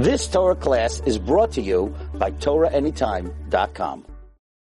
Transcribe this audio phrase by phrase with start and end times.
[0.00, 4.06] This Torah class is brought to you by TorahAnytime.com.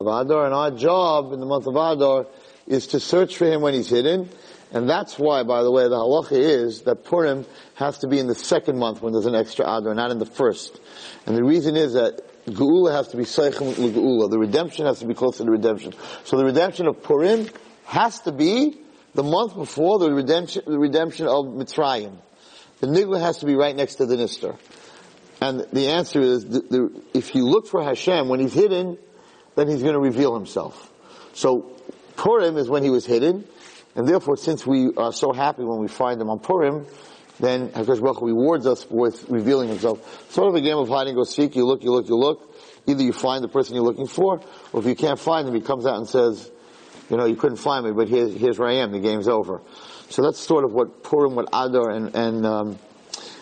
[0.02, 2.26] Adar, and our job in the month of Adar
[2.66, 4.28] is to search for him when he's hidden.
[4.72, 7.46] And that's why, by the way, the halacha is that Purim
[7.76, 10.26] has to be in the second month when there's an extra Adar, not in the
[10.26, 10.82] first.
[11.28, 14.32] And the reason is that Geula has to be Seichem Geula.
[14.32, 15.94] The redemption has to be close to the redemption.
[16.24, 17.48] So the redemption of Purim
[17.86, 18.80] has to be
[19.14, 22.18] the month before the redemption, the redemption of Mitzrayim.
[22.80, 24.58] The Nigla has to be right next to the Nister.
[25.42, 28.98] And the answer is, the, the, if you look for Hashem when he's hidden,
[29.56, 30.92] then he's going to reveal himself.
[31.34, 31.78] So
[32.18, 33.46] Purim is when he was hidden,
[33.96, 36.86] and therefore, since we are so happy when we find him on Purim,
[37.40, 37.84] then Hu
[38.22, 40.32] rewards us with revealing himself.
[40.32, 41.56] Sort of a game of hide and go seek.
[41.56, 42.54] You look, you look, you look.
[42.86, 44.42] Either you find the person you're looking for,
[44.74, 46.52] or if you can't find him, he comes out and says,
[47.10, 48.92] you know, you couldn't find me, but here's, here's where I am.
[48.92, 49.62] The game's over.
[50.10, 52.80] So that's sort of what Purim, what Adar, and and um,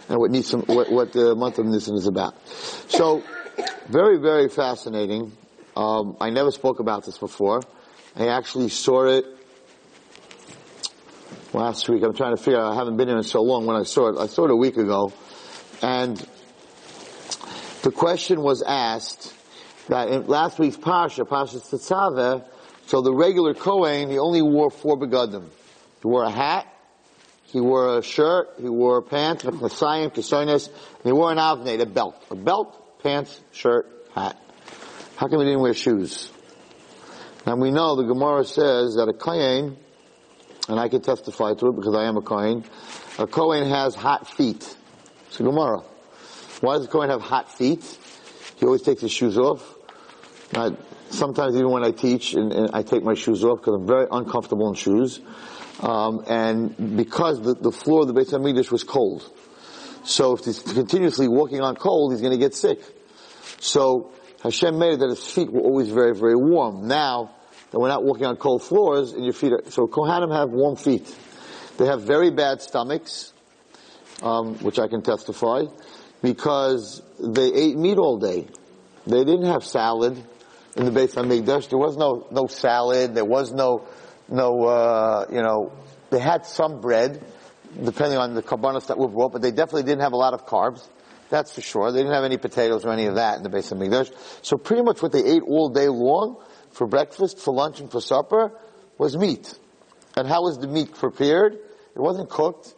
[0.09, 2.35] and what Nisan, what, what the month of Nisan is about.
[2.89, 3.23] So,
[3.87, 5.31] very, very fascinating.
[5.75, 7.61] Um, I never spoke about this before.
[8.15, 9.25] I actually saw it
[11.53, 12.03] last week.
[12.03, 14.09] I'm trying to figure out, I haven't been here in so long when I saw
[14.09, 14.17] it.
[14.19, 15.13] I saw it a week ago.
[15.81, 16.17] And
[17.83, 19.33] the question was asked
[19.87, 22.43] that in last week's Pasha, Pasha Tetzaveh,
[22.87, 25.47] so the regular Kohen, he only wore four begadim.
[26.01, 26.67] He wore a hat,
[27.47, 31.85] he wore a shirt, he wore pants, mechasayim, kisonis, and he wore an avnet, a
[31.85, 32.21] belt.
[32.29, 34.37] A belt, pants, shirt, hat.
[35.15, 36.31] How come he didn't wear shoes?
[37.45, 39.77] Now we know the Gemara says that a Kohen,
[40.67, 42.65] and I can testify to it because I am a Kohen,
[43.17, 44.75] a Kohen has hot feet.
[45.27, 45.79] It's a Gemara.
[46.59, 47.97] Why does a Kohen have hot feet?
[48.57, 49.75] He always takes his shoes off.
[50.53, 50.75] I,
[51.09, 54.07] sometimes even when I teach and, and I take my shoes off because I'm very
[54.11, 55.21] uncomfortable in shoes.
[55.79, 59.29] Um, and because the, the floor of the Beit HaMikdash was cold.
[60.03, 62.79] So if he's continuously walking on cold, he's going to get sick.
[63.59, 64.11] So
[64.41, 66.87] Hashem made it that his feet were always very, very warm.
[66.87, 67.35] Now
[67.71, 70.77] that we're not walking on cold floors and your feet are, so Kohanim have warm
[70.77, 71.13] feet.
[71.77, 73.33] They have very bad stomachs,
[74.23, 75.65] um, which I can testify,
[76.21, 78.47] because they ate meat all day.
[79.05, 80.17] They didn't have salad
[80.75, 81.69] in the Beit HaMikdash.
[81.69, 83.13] There was no, no salad.
[83.15, 83.87] There was no,
[84.29, 85.71] no, uh, you know,
[86.09, 87.23] they had some bread,
[87.83, 90.45] depending on the korbanos that were brought, but they definitely didn't have a lot of
[90.45, 90.87] carbs.
[91.29, 91.91] That's for sure.
[91.91, 94.13] They didn't have any potatoes or any of that in the Beit HaMikdash.
[94.41, 97.99] So pretty much what they ate all day long, for breakfast, for lunch, and for
[97.99, 98.57] supper,
[98.97, 99.57] was meat.
[100.15, 101.53] And how was the meat prepared?
[101.53, 102.73] It wasn't cooked.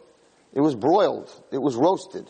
[0.52, 1.30] It was broiled.
[1.52, 2.28] It was roasted.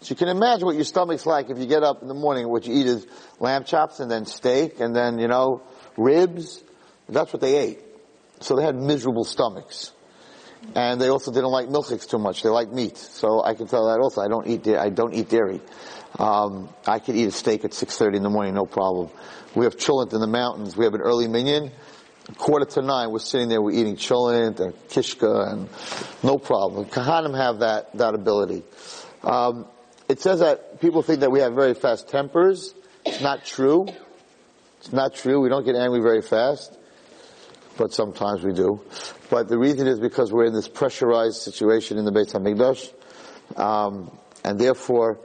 [0.00, 2.44] So you can imagine what your stomach's like if you get up in the morning,
[2.44, 3.06] and what you eat is
[3.38, 5.62] lamb chops and then steak and then, you know,
[5.96, 6.62] ribs.
[7.08, 7.80] That's what they ate.
[8.40, 9.92] So they had miserable stomachs.
[10.74, 12.42] And they also didn't like milchiks too much.
[12.42, 12.96] They like meat.
[12.96, 14.20] So I can tell that also.
[14.20, 15.60] I don't eat, da- I don't eat dairy.
[16.18, 19.10] Um, I could eat a steak at 6.30 in the morning, no problem.
[19.54, 20.76] We have cholent in the mountains.
[20.76, 21.70] We have an early minyan.
[22.36, 25.68] Quarter to nine, we're sitting there, we're eating cholent and kishka and
[26.22, 26.84] no problem.
[26.84, 28.62] Kohanim have that, that ability.
[29.24, 29.66] Um,
[30.08, 32.74] it says that people think that we have very fast tempers.
[33.04, 33.86] It's not true.
[34.78, 35.40] It's not true.
[35.40, 36.76] We don't get angry very fast,
[37.80, 38.78] but sometimes we do.
[39.30, 42.92] But the reason is because we're in this pressurized situation in the Beit HaMikdash,
[43.56, 44.14] um,
[44.44, 45.18] and therefore,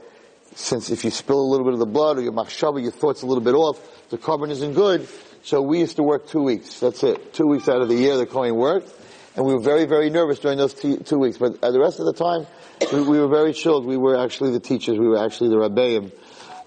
[0.54, 3.20] since if you spill a little bit of the blood or your machshava, your thoughts
[3.20, 5.06] a little bit off, the korban isn't good.
[5.42, 6.80] So we used to work two weeks.
[6.80, 7.34] That's it.
[7.34, 8.90] Two weeks out of the year the Kohen worked,
[9.36, 11.36] and we were very, very nervous during those t- two weeks.
[11.36, 12.46] But uh, the rest of the time,
[12.90, 13.84] we, we were very chilled.
[13.84, 14.98] We were actually the teachers.
[14.98, 16.10] We were actually the rabbeim.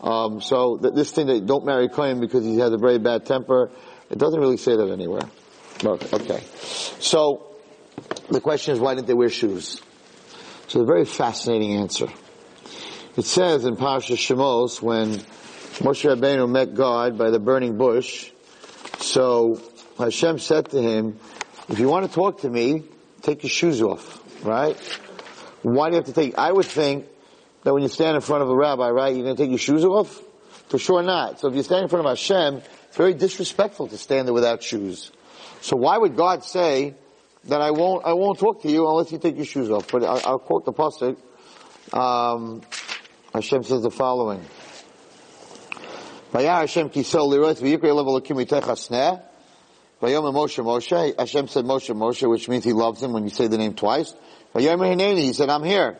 [0.05, 3.25] Um, so th- this thing that don't marry Kohen because he has a very bad
[3.25, 3.71] temper,
[4.11, 5.23] it doesn't really say that anywhere.
[5.83, 6.43] Okay.
[6.99, 7.55] So
[8.29, 9.81] the question is, why didn't they wear shoes?
[10.67, 12.07] So a very fascinating answer.
[13.15, 15.15] It says in Parsha Shemos when
[15.79, 18.31] Moshe Rabbeinu met God by the burning bush.
[18.99, 19.61] So
[19.97, 21.19] Hashem said to him,
[21.69, 22.83] "If you want to talk to me,
[23.21, 24.77] take your shoes off." Right?
[25.63, 26.37] Why do you have to take?
[26.37, 27.07] I would think
[27.63, 29.59] that when you stand in front of a rabbi, right, you're going to take your
[29.59, 30.21] shoes off.
[30.67, 31.39] For sure not.
[31.39, 34.61] So if you stand in front of Hashem, it's very disrespectful to stand there without
[34.61, 35.11] shoes.
[35.61, 36.95] So why would God say
[37.45, 39.91] that I won't, I won't talk to you unless you take your shoes off?
[39.91, 41.17] But I'll, I'll quote the pasuk.
[41.93, 42.61] Um,
[43.33, 44.43] Hashem says the following.
[46.31, 47.01] Hashem said
[51.65, 54.13] Moshe Moshe, which means he loves him when you say the name twice.
[54.55, 55.99] He said, I'm here.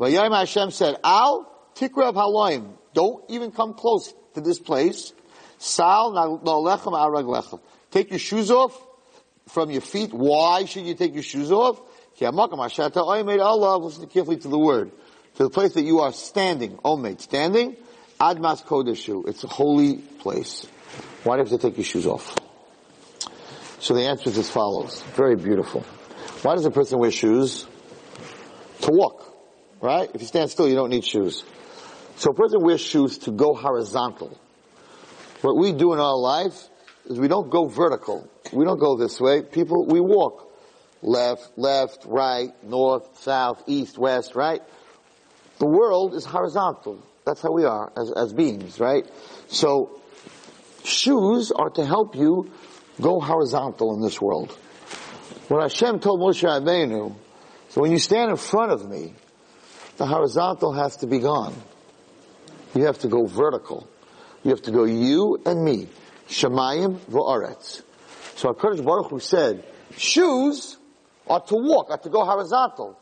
[0.00, 2.76] Hashem said, Al tikrav halom.
[2.94, 5.12] Don't even come close to this place.
[5.58, 7.60] Sal nalechem araglechem.
[7.90, 8.76] Take your shoes off
[9.48, 10.12] from your feet.
[10.12, 11.80] Why should you take your shoes off?
[12.20, 14.90] Allah, Listen carefully to the word.
[15.36, 17.76] to the place that you are standing, Omed, standing,
[18.20, 19.28] Admas Kodeshu.
[19.28, 20.66] It's a holy place.
[21.24, 22.36] Why do you have to take your shoes off?
[23.80, 25.02] So the answer is as follows.
[25.14, 25.82] Very beautiful.
[26.42, 27.66] Why does a person wear shoes?
[28.82, 29.24] To walk.
[29.80, 30.10] Right?
[30.12, 31.44] If you stand still, you don't need shoes.
[32.16, 34.36] So a person wears shoes to go horizontal.
[35.42, 36.68] What we do in our life
[37.06, 38.28] is we don't go vertical.
[38.52, 39.42] We don't go this way.
[39.42, 40.44] People, we walk.
[41.00, 44.62] Left, left, right, north, south, east, west, right?
[45.58, 47.00] The world is horizontal.
[47.24, 49.06] That's how we are as, as beings, right?
[49.48, 50.00] So,
[50.82, 52.50] shoes are to help you
[53.00, 54.50] go horizontal in this world.
[55.48, 57.14] When Hashem told Moshe Rabbeinu,
[57.70, 59.14] so when you stand in front of me,
[59.98, 61.54] the horizontal has to be gone.
[62.74, 63.88] You have to go vertical.
[64.42, 65.88] You have to go you and me.
[66.28, 67.82] Shemayim v'aretz.
[68.38, 69.64] So HaKadosh Baruch Hu said,
[69.96, 70.76] shoes
[71.26, 72.96] are to walk, are to go horizontal.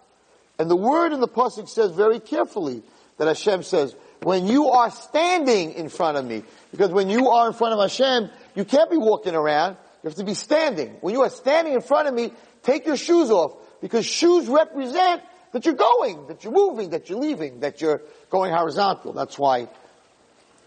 [0.59, 2.83] And the word in the Pasuk says very carefully
[3.19, 7.49] that Hashem says, when you are standing in front of me, because when you are
[7.49, 10.97] in front of Hashem, you can't be walking around, you have to be standing.
[11.03, 13.53] When you are standing in front of me, take your shoes off,
[13.83, 15.21] because shoes represent
[15.53, 18.01] that you're going, that you're moving, that you're leaving, that you're
[18.31, 19.13] going horizontal.
[19.13, 19.69] That's why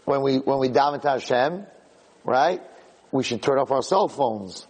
[0.04, 1.66] when we, when we daven to Hashem,
[2.22, 2.62] right,
[3.12, 4.66] we should turn off our cell phones,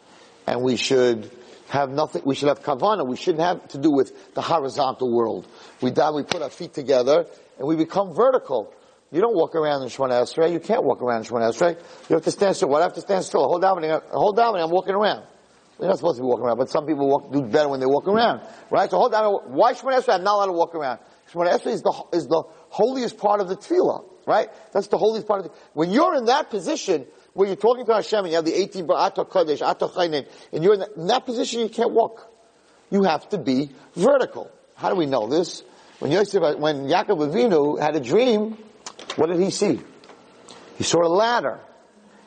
[0.46, 1.30] and we should
[1.68, 5.46] have nothing, we should have kavana, we shouldn't have to do with the horizontal world.
[5.80, 7.26] We daven, we put our feet together,
[7.58, 8.74] and we become vertical.
[9.12, 10.52] You don't walk around in Shemona Esrei.
[10.52, 11.76] You can't walk around in Shemona Esrei.
[12.08, 12.68] You have to stand still.
[12.68, 13.42] Do I have to stand still?
[13.46, 15.24] Hold down, hold down, I'm walking around.
[15.78, 17.86] You're not supposed to be walking around, but some people walk, do better when they
[17.86, 18.90] walk around, right?
[18.90, 19.32] So hold down.
[19.52, 20.14] Why Shemona Esrei?
[20.14, 20.98] I'm not allowed to walk around.
[21.32, 24.48] Shemona Esrei is the is the holiest part of the tefillah, right?
[24.72, 25.52] That's the holiest part of the.
[25.72, 28.86] When you're in that position where you're talking to Hashem and you have the 18
[28.86, 32.28] Ba'ato Kodesh, Ato Chaynin, and you're in that, in that position, you can't walk.
[32.90, 34.50] You have to be vertical.
[34.74, 35.62] How do we know this?
[36.00, 38.56] When Yosef, when Yaakov Avinu had a dream,
[39.16, 39.80] what did he see?
[40.76, 41.60] He saw a ladder,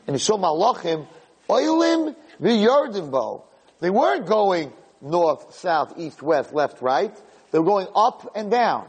[0.08, 1.08] and he saw Malachim,
[1.50, 3.44] Oilim v'Yordimbo.
[3.80, 4.72] They weren't going
[5.02, 7.14] north, south, east, west, left, right.
[7.52, 8.88] They were going up and down.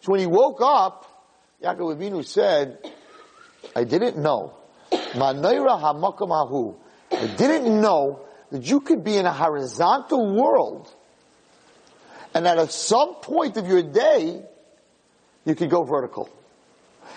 [0.00, 1.06] So when he woke up,
[1.62, 2.78] Yaakov Avinu said,
[3.76, 4.54] I didn't know.
[5.14, 6.76] Manoira
[7.36, 8.20] didn't know
[8.50, 10.92] that you could be in a horizontal world
[12.34, 14.42] and that at some point of your day,
[15.44, 16.28] you could go vertical.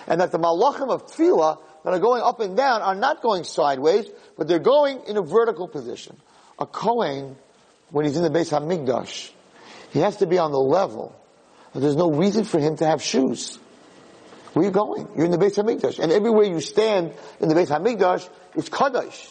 [0.07, 3.43] And that the malachim of tefillah that are going up and down are not going
[3.43, 4.07] sideways,
[4.37, 6.15] but they're going in a vertical position.
[6.59, 7.35] A Kohen,
[7.89, 9.31] when he's in the Beis Hamikdash,
[9.91, 11.15] he has to be on the level.
[11.73, 13.59] There's no reason for him to have shoes.
[14.57, 15.07] Where are you going?
[15.15, 15.99] You're in the Beis Hamikdash.
[15.99, 19.29] And everywhere you stand in the Beis Hamikdash, it's Kaddish.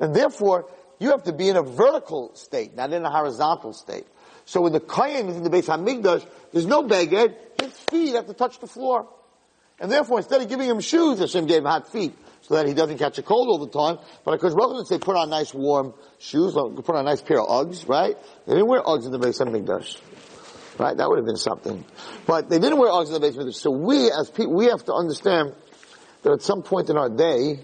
[0.00, 4.06] And therefore, you have to be in a vertical state, not in a horizontal state.
[4.46, 8.28] So when the Kohen is in the Beis Hamikdash, there's no beged, his feet have
[8.28, 9.06] to touch the floor.
[9.78, 12.72] And therefore, instead of giving him shoes, Hashem gave him hot feet, so that he
[12.72, 13.98] doesn't catch a cold all the time.
[14.24, 17.42] But because Baruch didn't say put on nice warm shoes, put on a nice pair
[17.42, 18.16] of Uggs, right?
[18.46, 20.00] They didn't wear Uggs in the Beis Hamikdash.
[20.78, 20.96] Right?
[20.96, 21.84] That would have been something.
[22.26, 23.52] But they didn't wear Uggs in the.
[23.52, 25.54] So we, as people, we have to understand
[26.22, 27.60] that at some point in our day,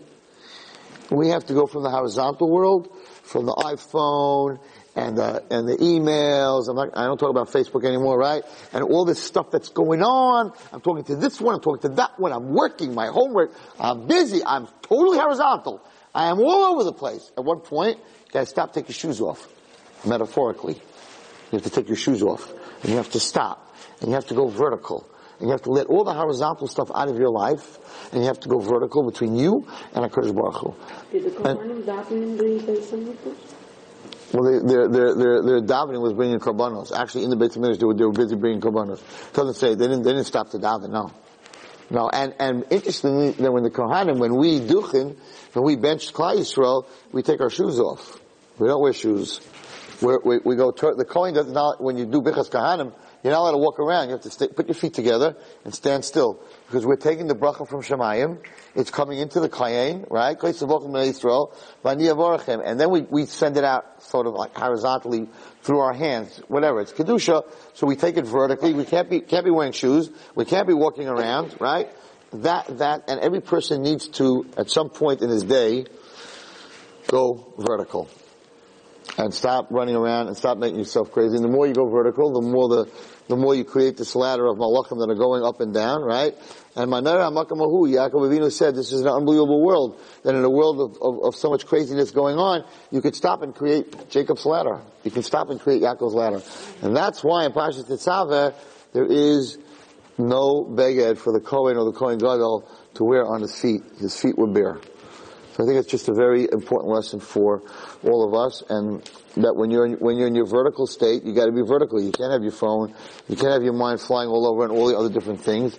[1.10, 2.88] we have to go from the horizontal world,
[3.22, 4.58] from the iPhone
[4.94, 6.68] and the, and the emails.
[6.68, 8.42] I'm not, I don't talk about Facebook anymore, right?
[8.72, 10.52] And all this stuff that's going on.
[10.72, 11.54] I'm talking to this one.
[11.54, 12.32] I'm talking to that one.
[12.32, 13.52] I'm working my homework.
[13.78, 14.42] I'm busy.
[14.44, 15.82] I'm totally horizontal.
[16.14, 17.30] I am all over the place.
[17.36, 19.48] At one point, you gotta stop, take your shoes off.
[20.06, 20.80] Metaphorically.
[21.52, 22.50] You have to take your shoes off.
[22.82, 23.74] And you have to stop.
[24.00, 25.06] And you have to go vertical.
[25.38, 27.78] And you have to let all the horizontal stuff out of your life.
[28.12, 30.74] And you have to go vertical between you and HaKadosh Baruch Hu.
[31.12, 33.36] Did the Kohanim daven during the
[34.32, 36.90] well, they, their, their, their, their davening was bringing korbanos.
[36.90, 39.02] Actually, in the Beit HaMikdash, they were, they were busy bringing korbanos.
[39.34, 41.12] Doesn't say, they didn't, they didn't stop to daven, no.
[41.90, 45.18] No, and, and interestingly, then when the Kohanim, when we duchen,
[45.52, 48.18] when we bench Klal Yisrael, we take our shoes off.
[48.58, 49.40] We don't wear shoes.
[50.02, 52.92] We're, we we go, to, the Kohen does not, when you do Birchas Kohanim,
[53.22, 54.08] you're not allowed to walk around.
[54.08, 56.40] You have to stay, put your feet together and stand still.
[56.66, 58.44] Because we're taking the bracha from Shemayim.
[58.74, 60.36] It's coming into the Kayin, right?
[62.64, 65.28] And then we, we send it out sort of like horizontally
[65.62, 66.80] through our hands, whatever.
[66.80, 68.74] It's Kedusha, so we take it vertically.
[68.74, 70.10] We can't be, can't be wearing shoes.
[70.34, 71.88] We can't be walking around, right?
[72.32, 75.86] That, that, and every person needs to, at some point in his day,
[77.06, 78.08] go vertical
[79.18, 81.36] and stop running around and stop making yourself crazy.
[81.36, 82.90] And the more you go vertical, the more the
[83.28, 86.34] the more you create this ladder of malachim that are going up and down, right?
[86.74, 90.00] And Manara Makamahu, Yaakov Avinu said, this is an unbelievable world.
[90.24, 93.42] That in a world of, of, of, so much craziness going on, you could stop
[93.42, 94.80] and create Jacob's ladder.
[95.04, 96.42] You can stop and create Yaakov's ladder.
[96.82, 98.54] And that's why in Pasha Tetzaveh,
[98.92, 99.58] there is
[100.18, 103.82] no beged for the Kohen or the Kohen Gadol to wear on his feet.
[103.98, 104.78] His feet were bare.
[105.52, 107.62] So I think it's just a very important lesson for
[108.04, 109.02] all of us, and
[109.36, 112.00] that when you're in, when you're in your vertical state, you got to be vertical.
[112.02, 112.94] You can't have your phone,
[113.28, 115.76] you can't have your mind flying all over and all the other different things.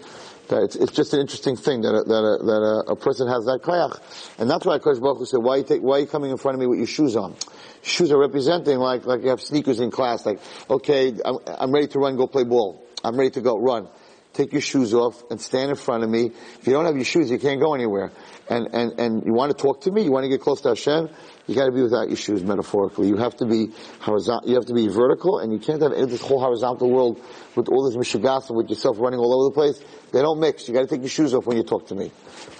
[0.49, 3.27] That it's, it's just an interesting thing that a, that a, that a, a person
[3.27, 3.99] has that koyach,
[4.37, 6.55] and that's why Kosh Baruch said, "Why you take, why are you coming in front
[6.55, 7.35] of me with your shoes on?"
[7.81, 10.23] Shoes are representing like like you have sneakers in class.
[10.25, 10.39] Like,
[10.69, 12.85] okay, I'm, I'm ready to run, go play ball.
[13.03, 13.87] I'm ready to go run
[14.33, 16.31] take your shoes off and stand in front of me.
[16.59, 18.11] If you don't have your shoes, you can't go anywhere.
[18.49, 20.69] And, and, and you want to talk to me, you want to get close to
[20.69, 21.09] Hashem,
[21.47, 23.07] you got to be without your shoes metaphorically.
[23.07, 23.67] You have to be
[24.01, 27.21] horizontal, you have to be vertical, and you can't have this whole horizontal world
[27.55, 29.81] with all this mishigas with yourself running all over the place.
[30.11, 30.67] They don't mix.
[30.67, 32.11] You got to take your shoes off when you talk to me.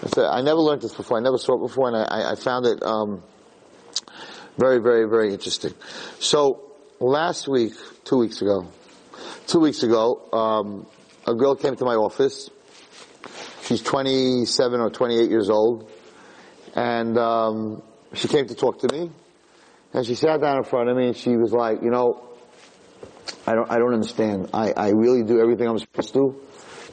[0.03, 1.17] I, said, I never learned this before.
[1.17, 3.21] I never saw it before, and I, I found it um,
[4.57, 5.73] very, very, very interesting.
[6.19, 7.73] So last week,
[8.05, 8.67] two weeks ago,
[9.47, 10.87] two weeks ago, um,
[11.27, 12.49] a girl came to my office.
[13.73, 15.89] She's 27 or 28 years old,
[16.75, 17.81] and um,
[18.13, 19.09] she came to talk to me.
[19.93, 22.21] And she sat down in front of me, and she was like, "You know,
[23.47, 24.51] I don't, I don't understand.
[24.53, 26.39] I, I really do everything I'm supposed to,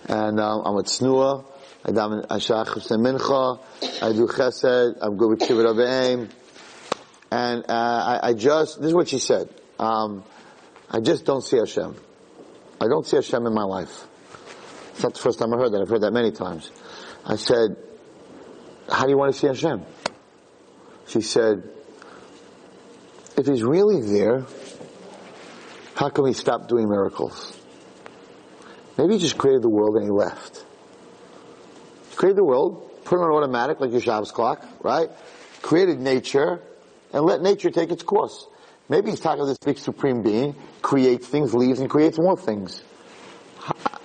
[0.08, 1.44] and um, I'm a tznuah.
[1.84, 3.60] I daven ashach mincha.
[4.02, 4.96] I do chesed.
[5.02, 6.30] I'm good with kibbut aim.
[7.30, 9.50] And uh, I, I just, this is what she said.
[9.78, 10.24] Um,
[10.90, 11.94] I just don't see Hashem.
[12.80, 14.06] I don't see Hashem in my life.
[14.90, 15.80] It's not the first time I heard that.
[15.80, 16.70] I've heard that many times.
[17.24, 17.76] I said,
[18.88, 19.82] how do you want to see Hashem?
[21.06, 21.68] She said,
[23.36, 24.44] if he's really there,
[25.94, 27.56] how come he stopped doing miracles?
[28.98, 30.64] Maybe he just created the world and he left.
[32.10, 35.08] He created the world, put it on automatic like your Shabbos clock, right?
[35.62, 36.60] Created nature
[37.12, 38.46] and let nature take its course.
[38.88, 42.82] Maybe he's talking to this big supreme being, creates things, leaves, and creates more things.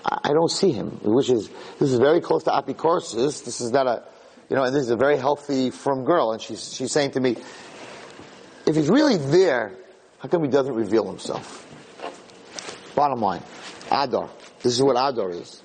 [0.07, 3.43] I don't see him, which is, this is very close to apicorsis.
[3.43, 4.03] This is not a,
[4.49, 7.19] you know, and this is a very healthy, firm girl, and she's, she's saying to
[7.19, 7.37] me,
[8.67, 9.73] if he's really there,
[10.19, 11.63] how come he doesn't reveal himself?
[12.95, 13.41] Bottom line,
[13.91, 14.29] Adar.
[14.61, 15.63] This is what Adar is.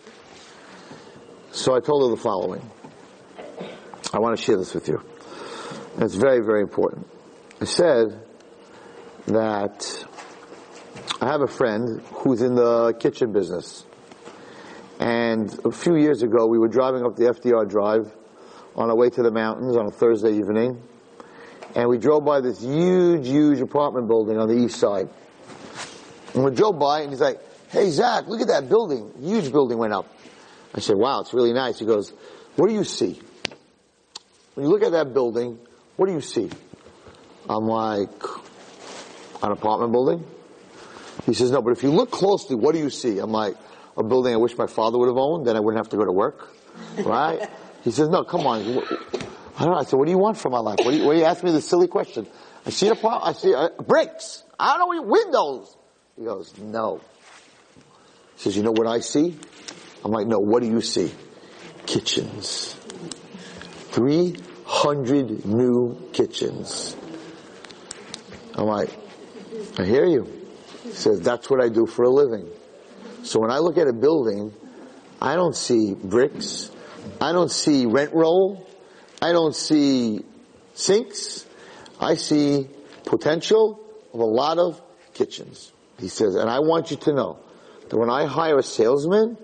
[1.52, 2.62] So I told her the following.
[4.12, 5.02] I want to share this with you.
[5.98, 7.06] It's very, very important.
[7.60, 8.26] I said
[9.26, 10.06] that
[11.20, 13.84] I have a friend who's in the kitchen business.
[15.30, 18.12] And a few years ago, we were driving up the FDR Drive
[18.74, 20.82] on our way to the mountains on a Thursday evening.
[21.76, 25.08] And we drove by this huge, huge apartment building on the east side.
[26.34, 29.12] And we drove by and he's like, hey Zach, look at that building.
[29.20, 30.12] Huge building went up.
[30.74, 31.78] I said, wow, it's really nice.
[31.78, 32.12] He goes,
[32.56, 33.20] what do you see?
[34.54, 35.60] When you look at that building,
[35.94, 36.50] what do you see?
[37.48, 38.22] I'm like,
[39.44, 40.24] an apartment building?
[41.24, 43.20] He says, no, but if you look closely, what do you see?
[43.20, 43.54] I'm like,
[44.00, 46.04] a building I wish my father would have owned, then I wouldn't have to go
[46.04, 46.48] to work,
[47.04, 47.48] right?
[47.84, 48.60] he says, no, come on.
[48.60, 49.78] I don't know.
[49.78, 50.78] I said, what do you want from my life?
[50.82, 52.26] What do you, what do you ask me this silly question?
[52.66, 54.42] I see a part, I see uh, bricks.
[54.58, 55.76] I don't know, windows.
[56.16, 57.00] He goes, no.
[58.36, 59.38] He says, you know what I see?
[60.04, 61.12] I'm like, no, what do you see?
[61.86, 62.74] Kitchens.
[63.92, 66.96] 300 new kitchens.
[68.54, 68.90] I'm like,
[69.78, 70.24] I hear you.
[70.84, 72.48] He says, that's what I do for a living.
[73.22, 74.52] So when I look at a building,
[75.20, 76.70] I don't see bricks.
[77.20, 78.66] I don't see rent roll.
[79.20, 80.24] I don't see
[80.74, 81.46] sinks.
[82.00, 82.68] I see
[83.04, 83.80] potential
[84.14, 84.80] of a lot of
[85.14, 85.72] kitchens.
[85.98, 87.38] He says, and I want you to know
[87.88, 89.36] that when I hire a salesman,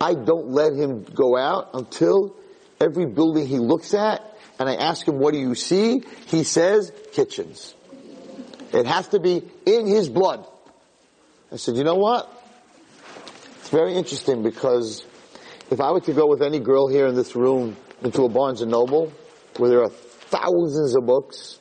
[0.00, 2.34] I don't let him go out until
[2.80, 4.24] every building he looks at
[4.58, 6.02] and I ask him, what do you see?
[6.26, 7.74] He says, kitchens.
[8.72, 10.46] It has to be in his blood.
[11.52, 12.39] I said, you know what?
[13.70, 15.04] Very interesting because
[15.70, 18.62] if I were to go with any girl here in this room into a Barnes
[18.62, 19.12] and Noble
[19.56, 21.60] where there are thousands of books,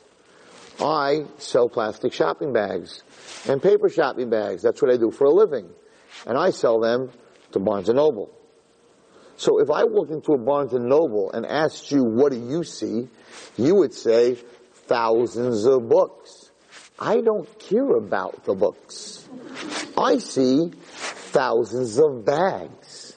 [0.80, 3.04] I sell plastic shopping bags
[3.48, 4.62] and paper shopping bags.
[4.62, 5.70] That's what I do for a living.
[6.26, 7.12] And I sell them
[7.52, 8.34] to Barnes and Noble.
[9.38, 12.64] So if I walked into a Barnes and Noble and asked you, what do you
[12.64, 13.08] see?
[13.58, 14.36] You would say,
[14.88, 16.52] thousands of books.
[16.98, 19.30] I don't care about the books.
[19.98, 20.72] I see
[21.30, 23.16] thousands of bags.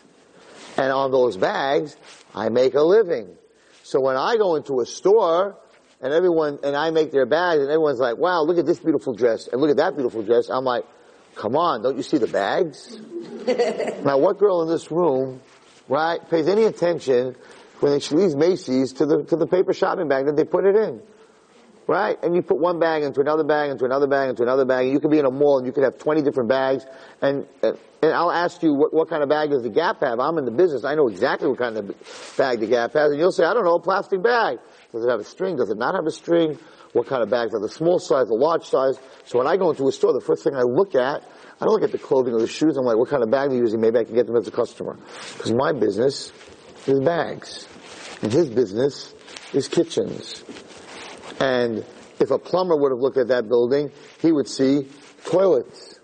[0.76, 1.97] And on those bags,
[2.35, 3.37] I make a living.
[3.83, 5.59] So when I go into a store
[6.00, 9.14] and everyone, and I make their bags and everyone's like, wow, look at this beautiful
[9.14, 10.49] dress and look at that beautiful dress.
[10.49, 10.85] I'm like,
[11.35, 12.99] come on, don't you see the bags?
[14.04, 15.40] now what girl in this room,
[15.88, 17.37] right, pays any attention
[17.81, 20.76] when she leaves Macy's to the, to the paper shopping bag that they put it
[20.76, 21.02] in?
[21.86, 22.16] Right?
[22.22, 24.92] And you put one bag into another bag, into another bag, into another bag, and
[24.92, 26.84] you could be in a mall and you could have 20 different bags,
[27.20, 30.20] and, and I'll ask you, what, what kind of bag does the Gap have?
[30.20, 31.88] I'm in the business, I know exactly what kind of
[32.36, 34.58] bag the Gap has, and you'll say, I don't know, a plastic bag.
[34.92, 35.56] Does it have a string?
[35.56, 36.58] Does it not have a string?
[36.92, 38.98] What kind of bags are the small size, the large size?
[39.24, 41.22] So when I go into a store, the first thing I look at,
[41.60, 43.50] I don't look at the clothing or the shoes, I'm like, what kind of bag
[43.50, 43.80] are you using?
[43.80, 44.98] Maybe I can get them as a customer.
[45.34, 46.32] Because my business
[46.86, 47.66] is bags.
[48.20, 49.14] And his business
[49.54, 50.44] is kitchens.
[51.42, 51.84] And
[52.20, 54.87] if a plumber would have looked at that building, he would see
[55.25, 55.99] toilets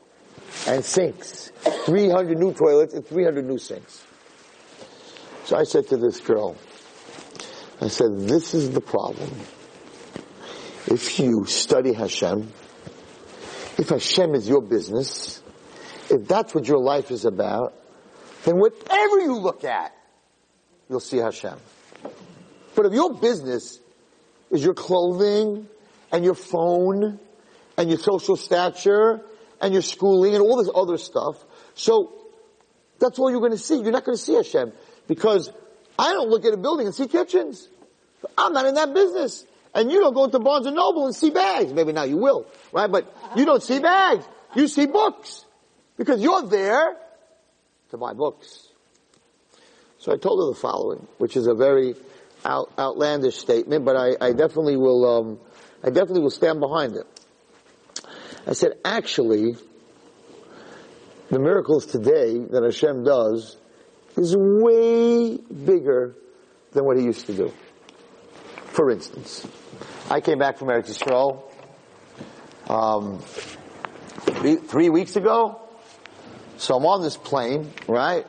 [0.67, 1.53] and sinks.
[1.85, 4.05] 300 new toilets and 300 new sinks.
[5.45, 6.57] So I said to this girl,
[7.81, 9.31] I said, this is the problem.
[10.89, 12.53] If you study Hashem,
[13.79, 15.41] if Hashem is your business,
[16.11, 17.75] if that's what your life is about,
[18.45, 19.95] then whatever you look at,
[20.91, 21.59] you'll see Hashem.
[22.75, 23.79] But if your business
[24.51, 25.69] is your clothing
[26.13, 27.19] and your phone
[27.77, 29.21] and your social stature
[29.61, 31.37] and your schooling and all this other stuff,
[31.75, 32.13] so
[32.99, 33.77] that's all you're going to see.
[33.77, 34.73] You're not going to see Hashem
[35.07, 35.51] because
[35.99, 37.69] I don't look at a building and see kitchens.
[38.37, 39.45] I'm not in that business.
[39.75, 41.73] And you don't go into Barnes and Noble and see bags.
[41.73, 42.91] Maybe now you will, right?
[42.91, 44.25] But you don't see bags.
[44.55, 45.45] You see books.
[45.97, 46.97] Because you're there
[47.91, 48.67] to buy books.
[49.99, 51.95] So I told her the following, which is a very
[52.49, 55.41] out, outlandish statement, but I, I definitely will, um,
[55.85, 57.07] I definitely will stand behind it.
[58.47, 59.57] I said, actually,
[61.29, 63.59] the miracles today that Hashem does
[64.17, 66.17] is way bigger
[66.73, 67.53] than what He used to do.
[68.65, 69.47] For instance,
[70.11, 71.43] I came back from Eretz Yisrael
[72.71, 73.19] um,
[74.39, 75.61] three, three weeks ago.
[76.57, 78.27] So I'm on this plane, right?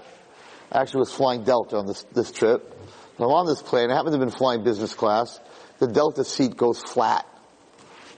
[0.71, 2.78] Actually was flying Delta on this, this trip.
[3.25, 3.91] I'm on this plane.
[3.91, 5.39] I happen to have been flying business class.
[5.79, 7.25] The Delta seat goes flat,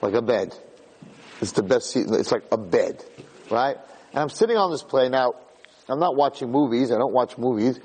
[0.00, 0.56] like a bed.
[1.40, 2.06] It's the best seat.
[2.08, 3.04] It's like a bed,
[3.50, 3.76] right?
[4.12, 5.10] And I'm sitting on this plane.
[5.10, 5.34] Now,
[5.88, 6.92] I'm not watching movies.
[6.92, 7.80] I don't watch movies.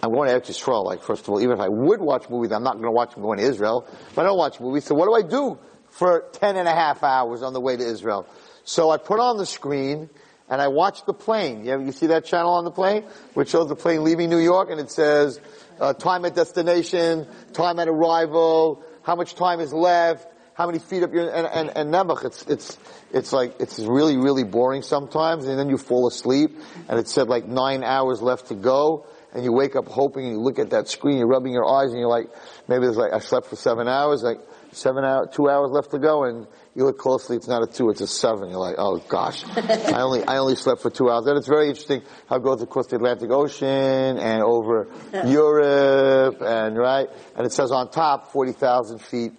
[0.00, 2.52] I'm going to Eretz Yisrael, like, first of all, even if I would watch movies,
[2.52, 3.84] I'm not going to watch them going to Israel.
[4.14, 4.84] But I don't watch movies.
[4.84, 5.58] So what do I do
[5.90, 8.28] for 10 and a half hours on the way to Israel?
[8.62, 10.08] So I put on the screen
[10.50, 11.64] and I watched the plane.
[11.64, 13.04] You, you see that channel on the plane?
[13.34, 15.40] Which shows the plane leaving New York and it says,
[15.80, 21.04] uh, time at destination, time at arrival, how much time is left, how many feet
[21.04, 22.78] up your, and, and, and Nebuch, it's, it's,
[23.12, 26.58] it's like, it's really, really boring sometimes, and then you fall asleep,
[26.88, 30.32] and it said like nine hours left to go, and you wake up hoping, and
[30.32, 32.28] you look at that screen, you're rubbing your eyes, and you're like,
[32.66, 34.40] maybe there's like, I slept for seven hours, like,
[34.72, 36.46] seven hours, two hours left to go, and
[36.78, 38.50] you look closely, it's not a two, it's a seven.
[38.50, 41.26] You're like, oh gosh, I only, I only slept for two hours.
[41.26, 44.86] And it's very interesting how it goes across the Atlantic Ocean and over
[45.26, 49.32] Europe and right, and it says on top 40,000 feet,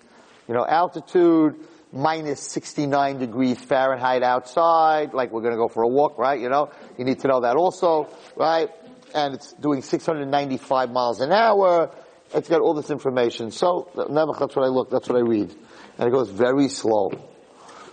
[0.50, 1.56] you know, altitude,
[1.94, 6.42] minus 69 degrees Fahrenheit outside, like we're gonna go for a walk, right?
[6.42, 8.70] You know, you need to know that also, right?
[9.16, 11.90] And it's doing 695 miles an hour.
[12.34, 13.50] It's got all this information.
[13.52, 15.56] So, that's what I look, that's what I read.
[16.00, 17.12] And it goes very slow.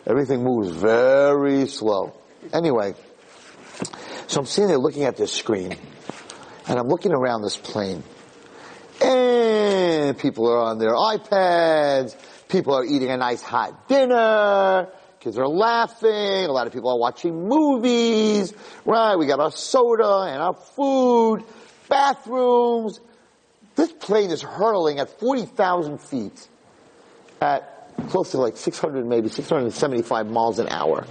[0.07, 2.15] Everything moves very slow.
[2.53, 2.95] Anyway,
[4.29, 5.77] so I'm sitting there looking at this screen,
[6.69, 8.05] and I'm looking around this plane,
[9.03, 12.17] and people are on their iPads,
[12.49, 14.89] people are eating a nice hot dinner,
[15.19, 19.17] kids are laughing, a lot of people are watching movies, right?
[19.17, 21.43] We got our soda and our food,
[21.89, 23.01] bathrooms.
[23.75, 26.49] This plane is hurtling at 40,000 feet
[27.41, 27.76] at
[28.09, 31.07] close to like 600, maybe 675 miles an hour.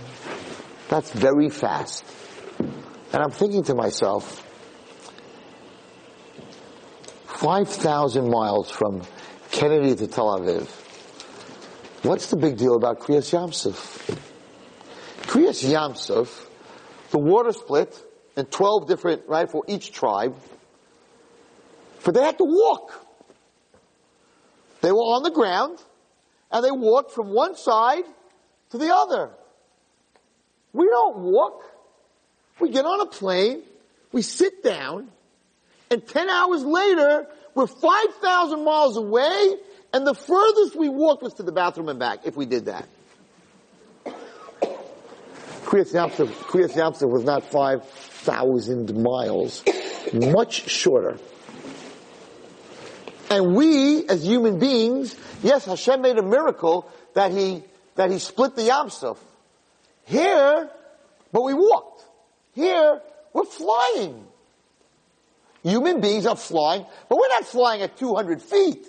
[0.89, 2.03] That's very fast.
[2.59, 4.41] And I'm thinking to myself,
[7.27, 9.01] 5,000 miles from
[9.51, 10.67] Kennedy to Tel Aviv.
[12.03, 13.75] What's the big deal about Kriyas Yamsuf?
[15.23, 16.47] Kriyas Yamsuf,
[17.11, 17.97] the water split
[18.37, 20.35] in 12 different, right, for each tribe,
[22.03, 23.05] but they had to walk.
[24.81, 25.79] They were on the ground,
[26.55, 28.05] and they walk from one side
[28.69, 29.29] to the other.
[30.71, 31.61] We don't walk.
[32.61, 33.61] We get on a plane,
[34.13, 35.09] we sit down,
[35.91, 39.57] and 10 hours later, we're 5,000 miles away,
[39.91, 42.87] and the furthest we walked was to the bathroom and back, if we did that.
[45.65, 49.61] Kriyas Yamsuf was not 5,000 miles,
[50.13, 51.17] much shorter.
[53.29, 57.63] And we, as human beings, yes, Hashem made a miracle that he,
[57.95, 59.17] that he split the Yamsuf.
[60.05, 60.69] Here,
[61.31, 62.03] but we walked.
[62.53, 63.01] Here,
[63.33, 64.25] we're flying.
[65.63, 68.87] Human beings are flying, but we're not flying at 200 feet.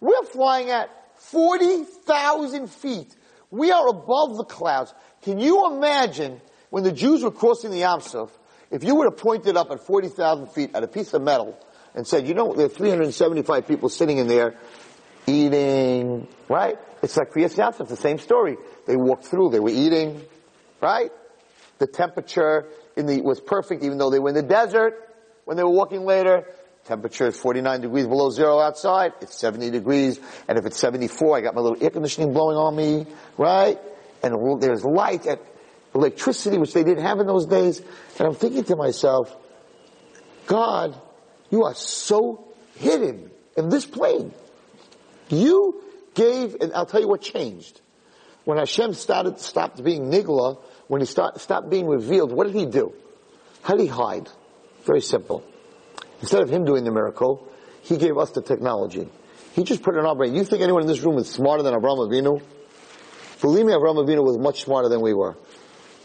[0.00, 3.14] We're flying at 40,000 feet.
[3.50, 4.92] We are above the clouds.
[5.22, 8.36] Can you imagine when the Jews were crossing the Yam Suf,
[8.70, 11.58] if you would have pointed up at 40,000 feet at a piece of metal
[11.94, 14.56] and said, you know, there are 375 people sitting in there
[15.26, 16.78] eating, right?
[17.02, 18.56] It's like Kriyas Yam Suf, it's the same story.
[18.86, 20.22] They walked through, they were eating,
[20.80, 21.10] right?
[21.78, 24.94] The temperature in the, was perfect even though they were in the desert
[25.44, 26.44] when they were walking later.
[26.84, 29.12] Temperature is 49 degrees below zero outside.
[29.20, 30.18] It's 70 degrees.
[30.48, 33.78] And if it's 74, I got my little air conditioning blowing on me, right?
[34.22, 35.38] And there's light and
[35.94, 37.82] electricity, which they didn't have in those days.
[38.18, 39.34] And I'm thinking to myself,
[40.46, 40.98] God,
[41.50, 44.32] you are so hidden in this plane.
[45.28, 45.82] You
[46.14, 47.80] gave, and I'll tell you what changed.
[48.44, 52.66] When Hashem started, stopped being Nigla, when he start, stopped being revealed, what did he
[52.66, 52.94] do?
[53.62, 54.28] How did he hide?
[54.84, 55.44] Very simple.
[56.20, 57.46] Instead of him doing the miracle,
[57.82, 59.08] he gave us the technology.
[59.52, 60.34] He just put it in our brain.
[60.34, 62.42] You think anyone in this room is smarter than Avraham Avinu?
[63.40, 65.36] Believe me, Avraham Avinu was much smarter than we were.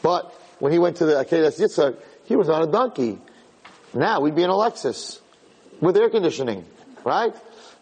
[0.02, 3.20] But when he went to the Akedah Yitzhak, he was on a donkey.
[3.94, 5.20] Now we'd be in a Lexus
[5.82, 6.66] with air conditioning,
[7.04, 7.34] right?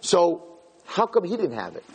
[0.01, 1.85] So how come he didn't have it?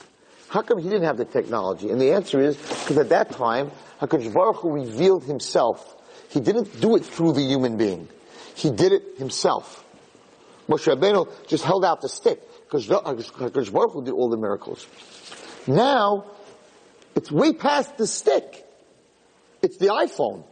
[0.48, 1.90] How come he didn't have the technology?
[1.90, 5.96] And the answer is because at that time, HaKadosh Baruch Hu revealed himself.
[6.30, 8.08] He didn't do it through the human being.
[8.54, 9.84] He did it himself.
[10.68, 14.86] Moshe Rabbeinu just held out the stick because HaKadosh Baruch Hu did all the miracles.
[15.66, 16.26] Now,
[17.14, 18.64] it's way past the stick.
[19.62, 20.44] It's the iPhone.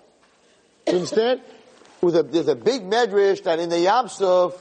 [0.86, 1.40] You understand?
[2.02, 4.52] A, there's a big medrash that in the Yam Suf,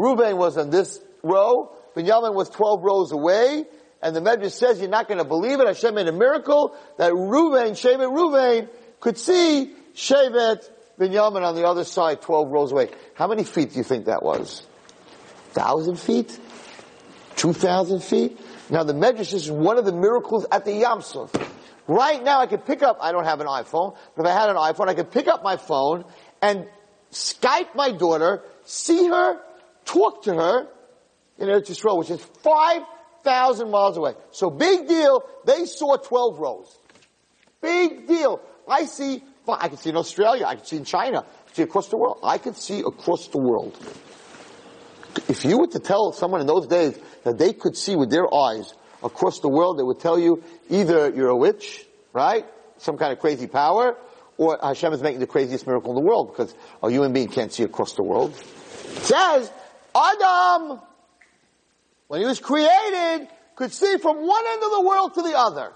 [0.00, 3.66] Reuben was on this row, Binyamin was 12 rows away,
[4.00, 5.66] and the medrash says you're not going to believe it.
[5.66, 10.66] Hashem made a miracle that Reuben, Shevet Reuben, could see Shevet
[10.98, 12.88] Binyamin on the other side, 12 rows away.
[13.14, 14.66] How many feet do you think that was?
[15.52, 16.38] Thousand feet?
[17.36, 18.38] Two thousand feet?
[18.70, 21.30] Now the Medrash is one of the miracles at the Yam Suf.
[21.86, 24.48] Right now I could pick up, I don't have an iPhone, but if I had
[24.48, 26.04] an iPhone, I could pick up my phone
[26.40, 26.68] and
[27.12, 29.40] Skype my daughter, see her,
[29.92, 30.68] talk to her
[31.38, 34.14] in Eretz Yisrael, which is 5,000 miles away.
[34.30, 36.78] So big deal, they saw 12 rows.
[37.60, 38.40] Big deal.
[38.68, 41.62] I see, I can see in Australia, I can see in China, I can see
[41.62, 42.18] across the world.
[42.22, 43.76] I can see across the world.
[45.28, 48.32] If you were to tell someone in those days that they could see with their
[48.32, 48.72] eyes
[49.02, 52.46] across the world, they would tell you either you're a witch, right?
[52.78, 53.96] Some kind of crazy power,
[54.38, 57.52] or Hashem is making the craziest miracle in the world because a human being can't
[57.52, 58.30] see across the world.
[58.30, 59.50] It says,
[59.94, 60.80] Adam,
[62.08, 65.72] when he was created, could see from one end of the world to the other.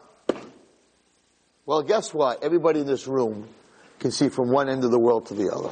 [1.67, 2.43] Well, guess what?
[2.43, 3.49] Everybody in this room
[3.99, 5.71] can see from one end of the world to the other.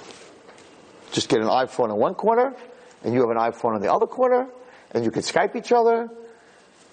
[1.13, 2.55] Just get an iPhone in one corner,
[3.05, 4.49] and you have an iPhone on the other corner,
[4.93, 6.09] and you can Skype each other.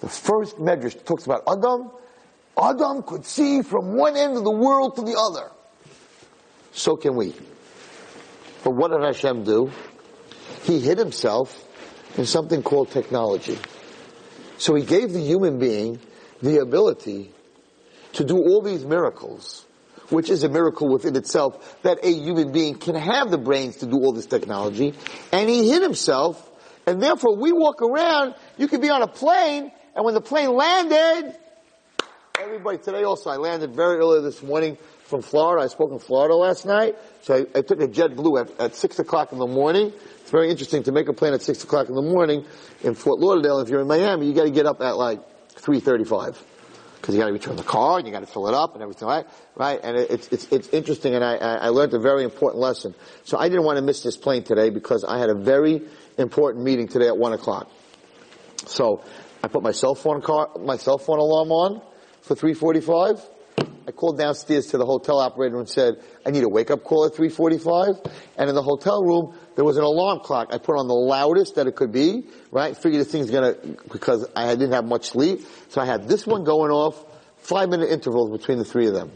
[0.00, 1.90] The first medrash talks about Adam.
[2.60, 5.50] Adam could see from one end of the world to the other.
[6.72, 7.34] So can we.
[8.62, 9.70] But what did Hashem do?
[10.62, 11.66] He hid himself
[12.16, 13.58] in something called technology.
[14.58, 15.98] So he gave the human being
[16.42, 17.32] the ability
[18.14, 19.64] to do all these miracles,
[20.08, 23.86] which is a miracle within itself that a human being can have the brains to
[23.86, 24.94] do all this technology,
[25.32, 26.50] and he hid himself,
[26.86, 30.52] and therefore we walk around, you could be on a plane, and when the plane
[30.52, 31.36] landed,
[32.40, 34.78] everybody, today also, I landed very early this morning
[35.10, 35.62] from Florida.
[35.62, 38.98] I spoke in Florida last night, so I, I took a JetBlue at, at six
[38.98, 39.92] o'clock in the morning.
[40.20, 42.46] It's very interesting to make a plane at six o'clock in the morning
[42.82, 43.58] in Fort Lauderdale.
[43.60, 45.20] If you're in Miami, you got to get up at like
[45.50, 46.42] three thirty-five
[46.96, 48.82] because you got to return the car and you got to fill it up and
[48.82, 49.26] everything, right?
[49.56, 49.80] Right?
[49.82, 52.94] And it's it's it's interesting, and I I learned a very important lesson.
[53.24, 55.82] So I didn't want to miss this plane today because I had a very
[56.16, 57.68] important meeting today at one o'clock.
[58.66, 59.02] So
[59.42, 61.82] I put my cell phone car my cell phone alarm on
[62.22, 63.20] for three forty-five.
[63.90, 67.06] I called downstairs to the hotel operator and said, I need a wake up call
[67.06, 68.00] at 345.
[68.38, 70.50] And in the hotel room, there was an alarm clock.
[70.52, 72.22] I put on the loudest that it could be,
[72.52, 72.76] right?
[72.76, 73.56] Figured this thing's gonna,
[73.90, 75.40] because I didn't have much sleep.
[75.70, 77.04] So I had this one going off,
[77.38, 79.10] five minute intervals between the three of them.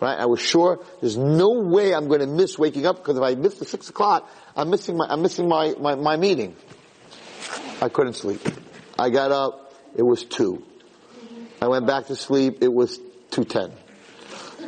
[0.00, 0.16] Right?
[0.16, 3.58] I was sure there's no way I'm to miss waking up because if I miss
[3.58, 6.54] the six o'clock, I'm missing my, I'm missing my, my, my meeting.
[7.82, 8.40] I couldn't sleep.
[8.96, 9.74] I got up.
[9.96, 10.64] It was two.
[11.60, 12.58] I went back to sleep.
[12.62, 12.96] It was
[13.32, 13.89] 210.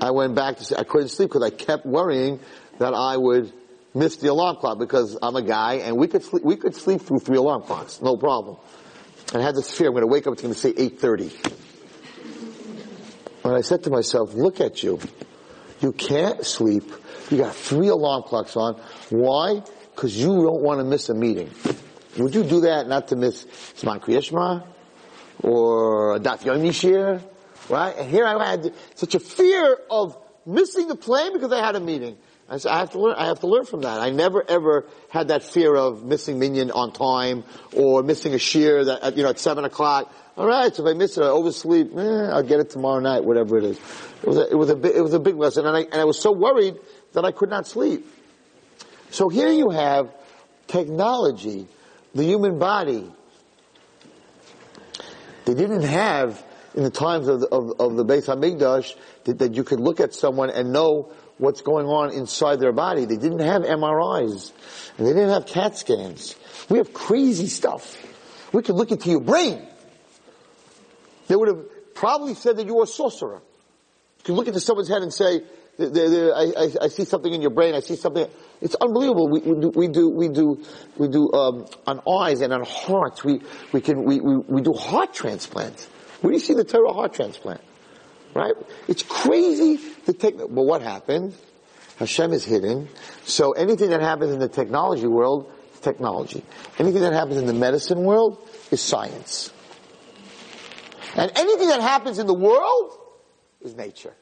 [0.03, 0.79] I went back to.
[0.79, 2.41] I couldn't sleep because I kept worrying
[2.79, 3.53] that I would
[3.95, 7.03] miss the alarm clock because I'm a guy and we could sleep, we could sleep
[7.03, 8.57] through three alarm clocks, no problem.
[9.33, 11.55] And I had this fear, I'm going to wake up, it's going to say 8.30.
[13.45, 14.99] And I said to myself, look at you.
[15.81, 16.91] You can't sleep.
[17.31, 18.81] You got three alarm clocks on.
[19.11, 19.63] Why?
[19.95, 21.51] Because you don't want to miss a meeting.
[22.19, 23.45] Would you do that not to miss
[23.77, 24.67] Zman Kriyashma?
[25.43, 27.21] or Daf shir,
[27.69, 27.97] right?
[27.97, 31.81] And here I had such a fear of missing the plane because I had a
[31.81, 32.17] meeting.
[32.49, 34.01] I said, I have to learn, I have to learn from that.
[34.01, 37.45] I never ever had that fear of missing minyan on time
[37.75, 40.13] or missing a shiur that, at, you know, at seven o'clock.
[40.37, 43.25] All right, so if I miss it, I oversleep, eh, I'll get it tomorrow night,
[43.25, 43.79] whatever it is.
[44.23, 46.05] It was a, it was a, it was a big lesson and I, and I
[46.05, 46.77] was so worried
[47.13, 48.07] that I could not sleep.
[49.11, 50.13] So here you have
[50.67, 51.69] technology,
[52.15, 53.11] the human body.
[55.45, 56.43] They didn't have
[56.75, 60.15] in the times of the, of, of the Hamikdash that, that you could look at
[60.15, 63.05] someone and know what's going on inside their body.
[63.05, 64.53] They didn't have MRIs
[64.99, 66.37] and they didn't have CAT scans.
[66.69, 67.97] We have crazy stuff.
[68.53, 69.67] We could look into your brain.
[71.29, 73.41] They would have probably said that you were a sorcerer.
[74.19, 75.43] You could look into someone's head and say,
[75.79, 77.75] "There- there- there- I, I, I see something in your brain.
[77.75, 78.27] I see something.
[78.61, 79.29] It's unbelievable.
[79.29, 80.65] We, we do, we do, we do,
[80.97, 83.25] we do um, on eyes and on hearts.
[83.25, 83.41] We
[83.73, 85.89] we can we, we, we do heart transplants.
[86.23, 87.61] Where do you see the Torah heart transplant?
[88.35, 88.55] Right?
[88.89, 89.77] It's crazy.
[90.07, 90.35] The tech.
[90.39, 91.35] But what happened?
[91.99, 92.89] Hashem is hidden.
[93.25, 96.43] So anything that happens in the technology world is technology.
[96.79, 98.39] Anything that happens in the medicine world
[98.71, 99.53] is science.
[101.15, 102.99] And anything that happens in the world
[103.61, 104.15] is nature.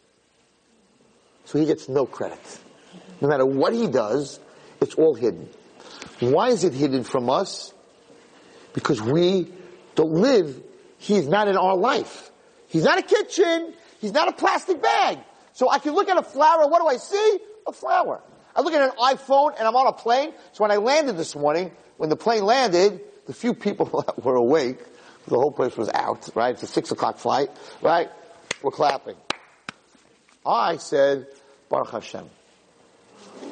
[1.44, 2.40] So he gets no credit.
[3.20, 4.40] No matter what he does,
[4.80, 5.48] it's all hidden.
[6.20, 7.72] Why is it hidden from us?
[8.72, 9.52] Because we
[9.94, 10.62] don't live,
[11.00, 12.30] he is not in our life.
[12.68, 15.18] He's not a kitchen, he's not a plastic bag.
[15.54, 17.38] So I can look at a flower, what do I see?
[17.66, 18.20] A flower.
[18.54, 21.34] I look at an iPhone and I'm on a plane, so when I landed this
[21.34, 24.78] morning, when the plane landed, the few people that were awake,
[25.26, 26.52] the whole place was out, right?
[26.52, 27.48] It's a six o'clock flight,
[27.80, 28.10] right?
[28.62, 29.16] We're clapping.
[30.44, 31.28] I said,
[31.70, 32.28] Baruch Hashem.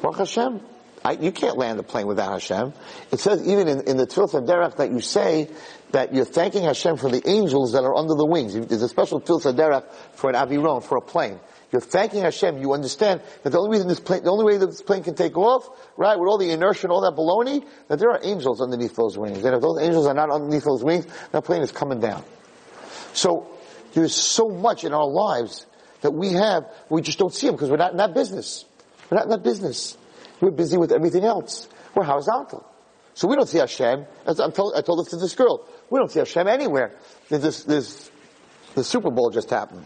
[0.03, 0.61] Baruch Hashem.
[1.03, 2.73] I, you can't land a plane without Hashem.
[3.11, 5.49] It says even in, in the Tfilah Derech that you say
[5.91, 8.53] that you're thanking Hashem for the angels that are under the wings.
[8.53, 11.39] There's a special Tfilah Derech for an aviron, for a plane.
[11.71, 12.57] You're thanking Hashem.
[12.57, 15.13] You understand that the only reason this plane, the only way that this plane can
[15.13, 18.59] take off, right, with all the inertia and all that baloney, that there are angels
[18.59, 19.43] underneath those wings.
[19.45, 22.23] And if those angels are not underneath those wings, that plane is coming down.
[23.13, 23.47] So
[23.93, 25.67] there's so much in our lives
[26.01, 28.65] that we have, we just don't see them because we're not in that business.
[29.09, 29.97] We're not in that business.
[30.41, 31.67] We're busy with everything else.
[31.95, 32.65] We're horizontal.
[33.13, 34.05] So we don't see Hashem.
[34.25, 35.67] As I'm told, I told this to this girl.
[35.89, 36.95] We don't see Hashem anywhere.
[37.29, 38.09] This, this,
[38.75, 39.85] the Super Bowl just happened.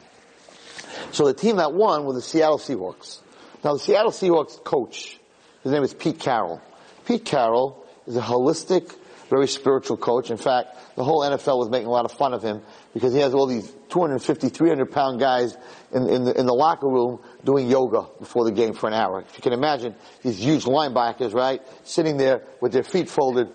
[1.12, 3.20] So the team that won were the Seattle Seahawks.
[3.64, 5.20] Now the Seattle Seahawks coach,
[5.64, 6.62] his name is Pete Carroll.
[7.06, 8.96] Pete Carroll is a holistic,
[9.34, 10.30] very spiritual coach.
[10.30, 12.62] In fact, the whole NFL was making a lot of fun of him
[12.94, 15.58] because he has all these 250, 300 pound guys
[15.92, 19.22] in, in, the, in the locker room doing yoga before the game for an hour.
[19.22, 23.48] If you can imagine these huge linebackers, right, sitting there with their feet folded.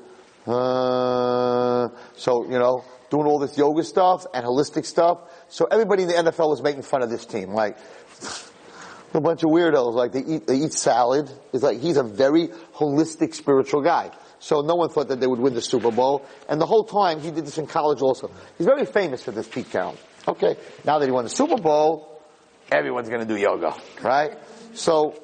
[0.47, 5.19] Uh, so, you know, doing all this yoga stuff and holistic stuff.
[5.49, 7.51] So everybody in the NFL was making fun of this team.
[7.51, 7.77] Like,
[9.15, 9.95] a bunch of weirdos.
[9.95, 11.31] Like they eat, they eat salad.
[11.53, 14.11] It's like he's a very holistic spiritual guy.
[14.41, 16.25] So no one thought that they would win the Super Bowl.
[16.49, 18.31] And the whole time he did this in college also.
[18.57, 19.97] He's very famous for this, Pete Carroll.
[20.27, 20.57] Okay.
[20.85, 22.23] Now that he won the Super Bowl,
[22.71, 24.39] everyone's gonna do yoga, right?
[24.75, 25.23] So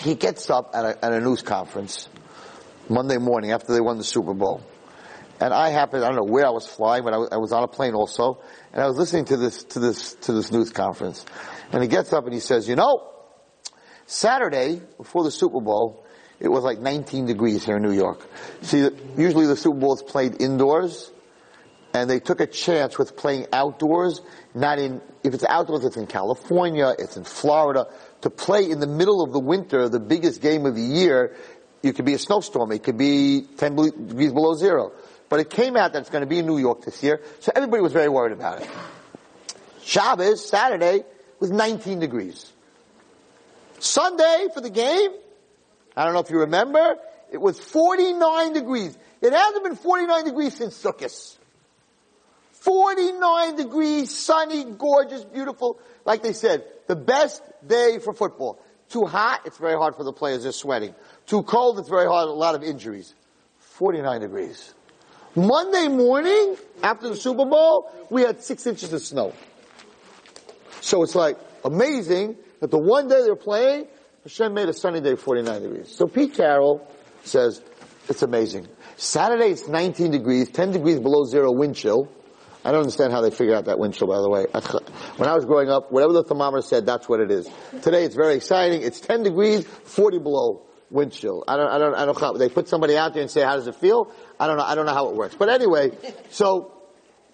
[0.00, 2.08] he gets up at a, at a news conference
[2.88, 4.62] Monday morning after they won the Super Bowl.
[5.40, 7.52] And I happened, I don't know where I was flying, but I was, I was
[7.52, 10.70] on a plane also, and I was listening to this, to this, to this news
[10.70, 11.24] conference.
[11.72, 13.10] And he gets up and he says, you know,
[14.04, 16.04] Saturday, before the Super Bowl,
[16.40, 18.26] it was like 19 degrees here in New York.
[18.62, 21.10] See, usually the Super Bowl is played indoors,
[21.92, 24.22] and they took a chance with playing outdoors,
[24.54, 27.88] not in, if it's outdoors, it's in California, it's in Florida,
[28.22, 31.36] to play in the middle of the winter, the biggest game of the year,
[31.82, 34.92] it could be a snowstorm, it could be 10 degrees below zero.
[35.28, 37.52] But it came out that it's going to be in New York this year, so
[37.54, 38.68] everybody was very worried about it.
[39.82, 41.04] Shabbos, Saturday,
[41.38, 42.52] was 19 degrees.
[43.78, 45.10] Sunday for the game,
[45.96, 46.96] I don't know if you remember,
[47.32, 48.96] it was 49 degrees.
[49.20, 51.38] It hasn't been 49 degrees since Sukkot.
[52.52, 55.80] 49 degrees, sunny, gorgeous, beautiful.
[56.04, 58.62] Like they said, the best day for football.
[58.90, 60.94] Too hot, it's very hard for the players, they're sweating.
[61.26, 63.14] Too cold, it's very hard, a lot of injuries.
[63.58, 64.74] 49 degrees.
[65.36, 69.32] Monday morning, after the Super Bowl, we had six inches of snow.
[70.80, 73.86] So it's like amazing that the one day they're playing,
[74.24, 75.94] Hashem made a sunny day 49 degrees.
[75.96, 76.86] So Pete Carroll
[77.22, 77.62] says,
[78.08, 78.68] it's amazing.
[78.96, 82.10] Saturday it's 19 degrees, 10 degrees below zero wind chill.
[82.62, 84.44] I don't understand how they figured out that wind chill, by the way.
[85.16, 87.48] When I was growing up, whatever the thermometer said, that's what it is.
[87.82, 88.82] Today it's very exciting.
[88.82, 91.42] It's 10 degrees, 40 below wind chill.
[91.48, 93.66] I don't, I don't, I don't, they put somebody out there and say, how does
[93.66, 94.12] it feel?
[94.38, 95.34] I don't know, I don't know how it works.
[95.34, 95.92] But anyway,
[96.28, 96.72] so,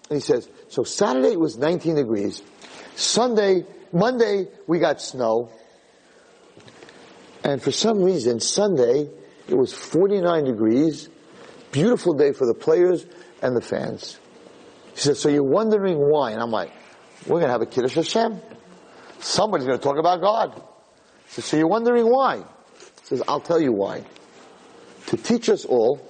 [0.09, 2.41] he says, so Saturday it was 19 degrees.
[2.95, 5.49] Sunday, Monday we got snow.
[7.47, 9.09] And for some reason, Sunday
[9.47, 11.07] it was 49 degrees.
[11.71, 13.05] Beautiful day for the players
[13.41, 14.19] and the fans.
[14.93, 16.31] He says, so you're wondering why?
[16.31, 16.73] And I'm like,
[17.25, 18.41] we're going to have a Kiddush Hashem.
[19.19, 20.61] Somebody's going to talk about God.
[21.27, 22.39] Says, so you're wondering why?
[22.39, 24.03] He says, I'll tell you why.
[25.07, 26.05] To teach us all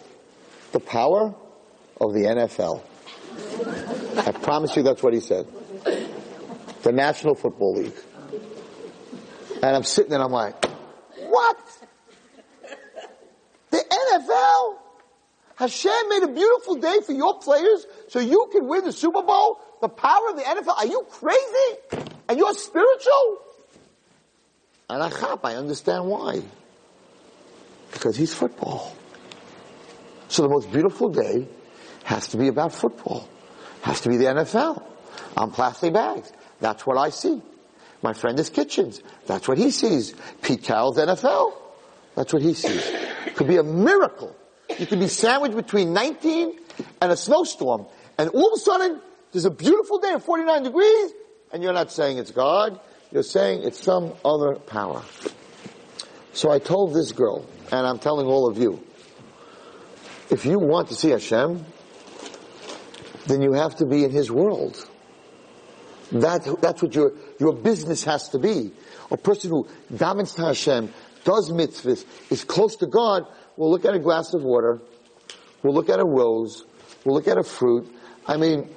[0.71, 1.36] the power
[2.02, 2.82] of the NFL.
[4.26, 5.47] I promise you that's what he said.
[6.82, 7.93] The National Football League.
[9.62, 10.66] And I'm sitting there and I'm like,
[11.29, 11.57] what?
[13.71, 14.77] The NFL?
[15.55, 19.59] Hashem made a beautiful day for your players so you can win the Super Bowl?
[19.81, 20.77] The power of the NFL?
[20.77, 22.05] Are you crazy?
[22.29, 23.39] And you're spiritual?
[24.89, 26.43] And I chop, I understand why.
[27.91, 28.95] Because he's football.
[30.27, 31.47] So the most beautiful day
[32.03, 33.27] has to be about football.
[33.81, 34.83] Has to be the NFL.
[35.35, 36.31] On plastic bags.
[36.59, 37.41] That's what I see.
[38.08, 39.04] My friend is Kitchens.
[39.26, 40.15] That's what he sees.
[40.41, 41.52] Pete Carroll's NFL.
[42.15, 42.89] That's what he sees.
[43.36, 44.34] Could be a miracle.
[44.80, 46.58] You could be sandwiched between 19
[47.02, 47.86] and a snowstorm.
[48.17, 49.02] And all of a sudden,
[49.34, 51.12] there's a beautiful day of 49 degrees,
[51.52, 52.80] and you're not saying it's God.
[53.12, 55.04] You're saying it's some other power.
[56.32, 58.82] So I told this girl, and I'm telling all of you,
[60.30, 61.65] if you want to see Hashem,
[63.26, 64.88] then you have to be in His world.
[66.12, 68.72] That, that's what your, your business has to be.
[69.12, 70.93] A person who davens to Hashem,
[71.24, 73.26] does mitzvahs, is close to God,
[73.58, 74.80] will look at a glass of water,
[75.63, 76.63] will look at a rose,
[77.04, 77.93] will look at a fruit.
[78.26, 78.70] I mean,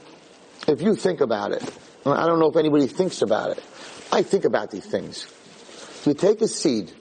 [0.66, 1.62] if you think about it,
[2.04, 3.62] I don't know if anybody thinks about it.
[4.12, 5.26] I think about these things.
[6.04, 6.92] You take a seed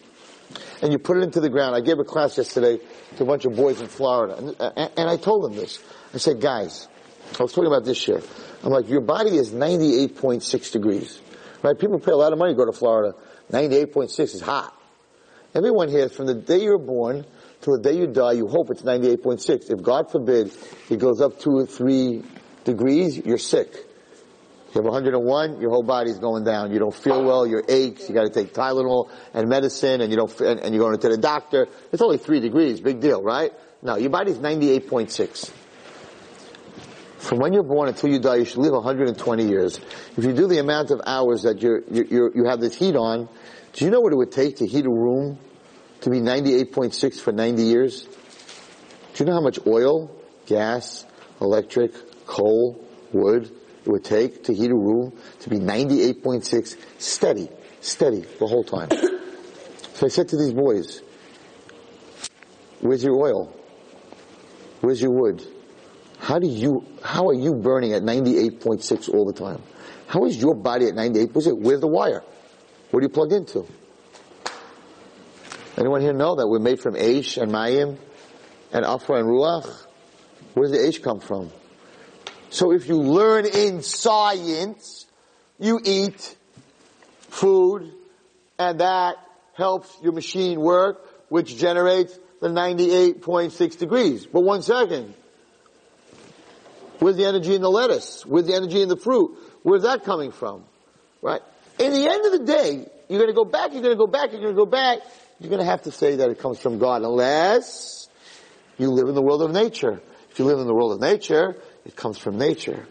[0.82, 1.76] and you put it into the ground.
[1.76, 2.80] I gave a class yesterday
[3.18, 5.80] to a bunch of boys in Florida and, and I told them this.
[6.14, 6.88] I said, guys,
[7.40, 8.22] I was talking about this year.
[8.64, 11.22] I'm like, your body is 98.6 degrees.
[11.64, 11.78] Right?
[11.78, 13.16] People pay a lot of money to go to Florida.
[13.52, 14.76] 98.6 is hot.
[15.56, 17.26] Everyone here, from the day you're born
[17.62, 19.72] to the day you die, you hope it's 98.6.
[19.72, 20.52] If God forbid
[20.90, 22.24] it goes up two or three
[22.64, 23.74] degrees, you're sick.
[23.74, 26.72] You have 101, your whole body's going down.
[26.72, 30.40] You don't feel well, your aches, you gotta take Tylenol and medicine and you don't,
[30.42, 31.68] and, and you're going to the doctor.
[31.92, 33.52] It's only three degrees, big deal, right?
[33.82, 35.52] No, your body's 98.6.
[37.20, 39.78] From when you're born until you die, you should live 120 years.
[40.16, 43.28] If you do the amount of hours that you're, you're, you have this heat on,
[43.74, 45.38] do you know what it would take to heat a room
[46.02, 48.04] to be 98.6 for 90 years?
[48.04, 50.10] Do you know how much oil,
[50.46, 51.06] gas,
[51.42, 53.52] electric, coal, wood
[53.86, 57.50] it would take to heat a room to be 98.6 steady,
[57.82, 58.90] steady the whole time?
[59.94, 61.02] so I said to these boys,
[62.80, 63.54] where's your oil?
[64.80, 65.46] Where's your wood?
[66.20, 69.62] How do you, how are you burning at 98.6 all the time?
[70.08, 71.60] How is your body at 98%?
[71.60, 72.24] Where's the wire?
[72.92, 73.66] What are you plugged into?
[75.78, 77.98] Anyone here know that we're made from Aish and Mayim
[78.72, 79.86] and Afar and Ruach?
[80.54, 81.52] Where does the Aish come from?
[82.50, 85.06] So if you learn in science,
[85.58, 86.36] you eat
[87.30, 87.94] food
[88.58, 89.16] and that
[89.54, 94.26] helps your machine work, which generates the 98.6 degrees.
[94.26, 95.14] But one second.
[97.00, 98.26] Where's the energy in the lettuce?
[98.26, 99.38] Where's the energy in the fruit?
[99.64, 100.64] Where's that coming from?
[101.22, 101.42] Right?
[101.80, 104.42] In the end of the day, you're gonna go back, you're gonna go back, you're
[104.42, 105.00] gonna go back.
[105.40, 108.10] You're gonna have to say that it comes from God unless
[108.78, 110.02] you live in the world of nature.
[110.32, 112.86] If you live in the world of nature, it comes from nature.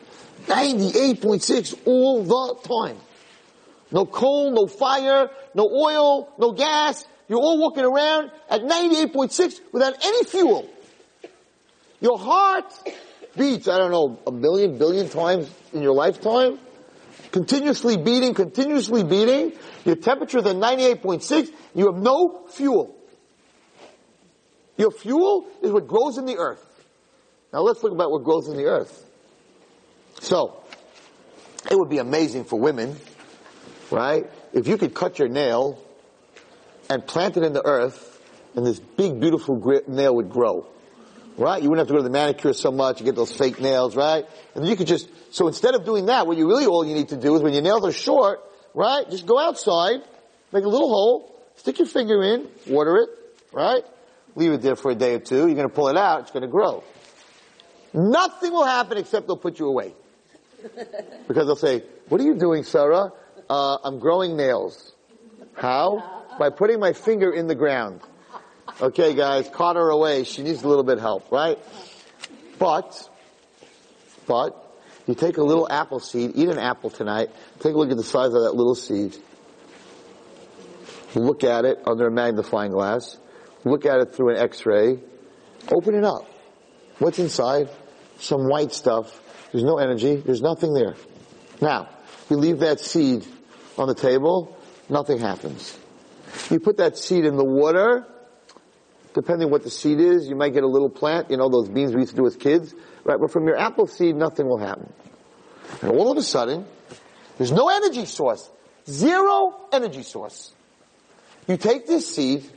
[0.46, 2.96] 98.6 all the time.
[3.90, 7.04] No coal, no fire, no oil, no gas.
[7.28, 10.68] You're all walking around at 98.6 without any fuel.
[12.00, 12.72] Your heart
[13.38, 16.58] beats, I don't know, a million, billion times in your lifetime,
[17.30, 19.52] continuously beating, continuously beating,
[19.84, 22.94] your temperature at 98.6, you have no fuel.
[24.76, 26.64] Your fuel is what grows in the earth.
[27.52, 29.04] Now let's look about what grows in the earth.
[30.20, 30.62] So,
[31.70, 32.96] it would be amazing for women,
[33.90, 34.26] right?
[34.52, 35.82] If you could cut your nail
[36.90, 38.20] and plant it in the earth,
[38.54, 40.66] and this big, beautiful nail would grow
[41.38, 41.62] right?
[41.62, 43.96] You wouldn't have to go to the manicure so much, you get those fake nails,
[43.96, 44.26] right?
[44.54, 47.08] And you could just, so instead of doing that, what you really all you need
[47.10, 48.40] to do is when your nails are short,
[48.74, 49.08] right?
[49.08, 50.00] Just go outside,
[50.52, 53.10] make a little hole, stick your finger in, water it,
[53.52, 53.84] right?
[54.34, 56.48] Leave it there for a day or two, you're gonna pull it out, it's gonna
[56.48, 56.82] grow.
[57.94, 59.94] Nothing will happen except they'll put you away.
[61.28, 63.12] Because they'll say, what are you doing, Sarah?
[63.48, 64.92] Uh, I'm growing nails.
[65.54, 66.24] How?
[66.38, 68.00] By putting my finger in the ground.
[68.80, 70.24] Okay, guys, caught her away.
[70.24, 71.58] She needs a little bit of help, right?
[72.58, 73.08] But,
[74.26, 74.64] but,
[75.08, 78.04] You take a little apple seed, eat an apple tonight, take a look at the
[78.04, 79.16] size of that little seed.
[81.14, 83.16] Look at it under a magnifying glass.
[83.64, 84.98] Look at it through an x-ray.
[85.72, 86.28] Open it up.
[86.98, 87.70] What's inside?
[88.18, 89.18] Some white stuff.
[89.50, 90.16] There's no energy.
[90.16, 90.94] There's nothing there.
[91.62, 91.88] Now,
[92.28, 93.26] you leave that seed
[93.78, 94.56] on the table,
[94.90, 95.78] nothing happens.
[96.50, 98.06] You put that seed in the water,
[99.18, 101.92] depending what the seed is, you might get a little plant, you know, those beans
[101.92, 103.18] we used to do with kids, right?
[103.20, 104.92] But from your apple seed, nothing will happen.
[105.82, 106.64] And all of a sudden,
[107.36, 108.48] there's no energy source.
[108.88, 110.52] Zero energy source.
[111.48, 112.48] You take this seed,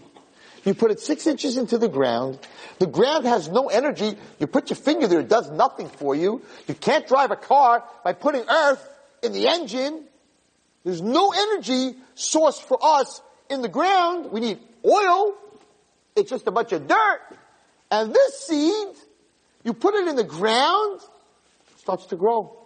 [0.63, 2.37] you put it six inches into the ground,
[2.77, 6.43] the ground has no energy, you put your finger there, it does nothing for you.
[6.67, 8.87] You can't drive a car by putting earth
[9.23, 10.03] in the engine.
[10.83, 14.31] There's no energy source for us in the ground.
[14.31, 15.37] We need oil.
[16.15, 17.21] It's just a bunch of dirt.
[17.89, 18.95] And this seed,
[19.63, 21.01] you put it in the ground,
[21.77, 22.57] starts to grow.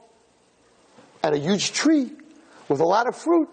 [1.23, 2.11] And a huge tree
[2.69, 3.49] with a lot of fruit.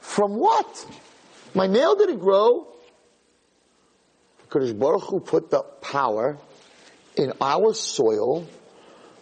[0.00, 0.86] From what?
[1.54, 2.66] My nail didn't grow.
[4.42, 6.38] Because Baruch Hu put the power
[7.16, 8.46] in our soil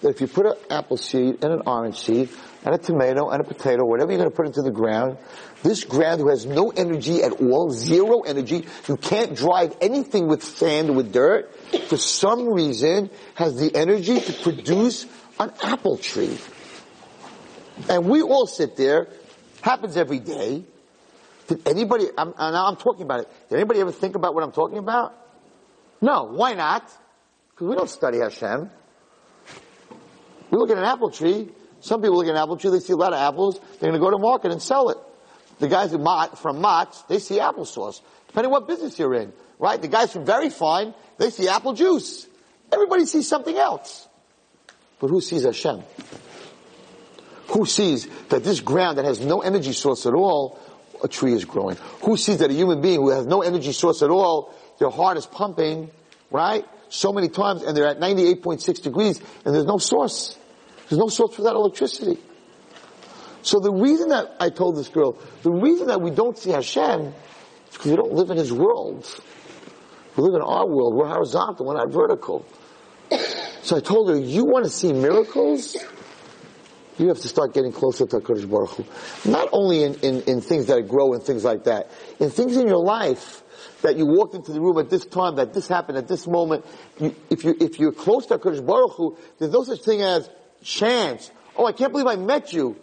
[0.00, 2.30] that if you put an apple seed and an orange seed
[2.64, 5.18] and a tomato and a potato, whatever you're going to put into the ground,
[5.62, 10.42] this ground who has no energy at all, zero energy, you can't drive anything with
[10.42, 11.54] sand, with dirt,
[11.88, 15.06] for some reason has the energy to produce
[15.38, 16.38] an apple tree.
[17.88, 19.08] And we all sit there,
[19.62, 20.64] happens every day.
[21.48, 24.52] Did anybody, I'm, now I'm talking about it, did anybody ever think about what I'm
[24.52, 25.14] talking about?
[26.00, 26.90] No, why not?
[27.50, 28.70] Because we don't study Hashem.
[30.50, 31.48] We look at an apple tree.
[31.80, 32.70] Some people look at an apple tree.
[32.70, 33.58] They see a lot of apples.
[33.58, 34.98] They're going to go to market and sell it.
[35.58, 35.92] The guys
[36.40, 38.00] from Mott's, they see applesauce.
[38.28, 39.80] Depending what business you're in, right?
[39.80, 42.26] The guys from Very Fine, they see apple juice.
[42.72, 44.08] Everybody sees something else.
[45.00, 45.82] But who sees Hashem?
[47.48, 50.58] Who sees that this ground that has no energy source at all,
[51.02, 51.76] a tree is growing?
[52.02, 55.16] Who sees that a human being who has no energy source at all, their heart
[55.18, 55.90] is pumping,
[56.30, 56.64] right?
[56.88, 60.38] So many times and they're at 98.6 degrees and there's no source.
[60.90, 62.20] There's no source for that electricity.
[63.42, 67.00] So the reason that I told this girl, the reason that we don't see Hashem
[67.06, 67.12] is
[67.70, 69.06] because we don't live in His world.
[70.16, 70.96] We live in our world.
[70.96, 71.64] We're horizontal.
[71.64, 72.44] We're not vertical.
[73.62, 75.76] So I told her, you want to see miracles?
[76.98, 79.30] You have to start getting closer to HaKadosh Baruch Hu.
[79.30, 81.88] Not only in, in, in things that grow and things like that.
[82.18, 83.44] In things in your life
[83.82, 86.66] that you walked into the room at this time, that this happened at this moment.
[86.98, 90.28] You, if you, if you're close to HaKadosh Baruch Hu, there's no such thing as
[90.62, 91.30] chance.
[91.56, 92.76] Oh, I can't believe I met you.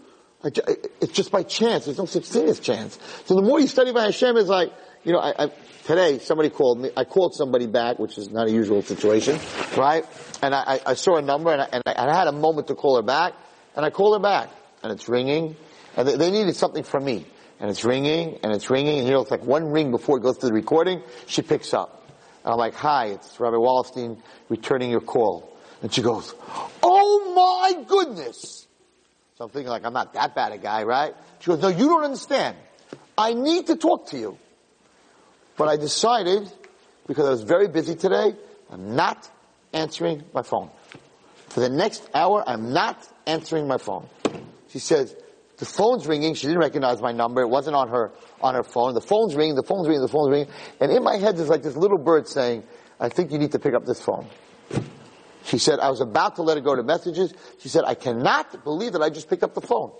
[0.44, 1.86] It's just by chance.
[1.86, 2.98] There's no such thing as chance.
[3.26, 4.72] So the more you study by Hashem, is like,
[5.04, 5.52] you know, I, I,
[5.86, 6.92] today somebody called me.
[6.96, 9.40] I called somebody back, which is not a usual situation,
[9.76, 10.06] right?
[10.42, 12.98] And I, I saw a number, and I, and I had a moment to call
[12.98, 13.34] her back,
[13.76, 14.50] and I called her back,
[14.84, 15.56] and it's ringing,
[15.96, 17.26] and they, they needed something from me,
[17.60, 20.38] and it's ringing, and it's ringing, and know, it's like one ring before it goes
[20.40, 21.02] to the recording.
[21.26, 22.08] She picks up,
[22.44, 26.34] and I'm like, "Hi, it's Rabbi Wallerstein returning your call." And she goes,
[26.82, 28.68] Oh my goodness.
[29.38, 31.14] So I'm thinking like, I'm not that bad a guy, right?
[31.40, 32.58] She goes, no, you don't understand.
[33.16, 34.38] I need to talk to you.
[35.58, 36.52] But I decided,
[37.06, 38.36] because I was very busy today,
[38.72, 39.30] I'm not
[39.74, 40.72] answering my phone.
[41.50, 44.08] For the next hour, I'm not answering my phone.
[44.70, 45.16] She says,
[45.58, 46.34] the phone's ringing.
[46.34, 47.42] She didn't recognize my number.
[47.42, 48.96] It wasn't on her, on her phone.
[48.96, 50.50] The phone's ringing, the phone's ringing, the phone's ringing.
[50.80, 52.64] And in my head, there's like this little bird saying,
[53.00, 54.28] I think you need to pick up this phone.
[55.48, 57.34] She said, I was about to let her go to messages.
[57.60, 59.92] She said, I cannot believe that I just picked up the phone.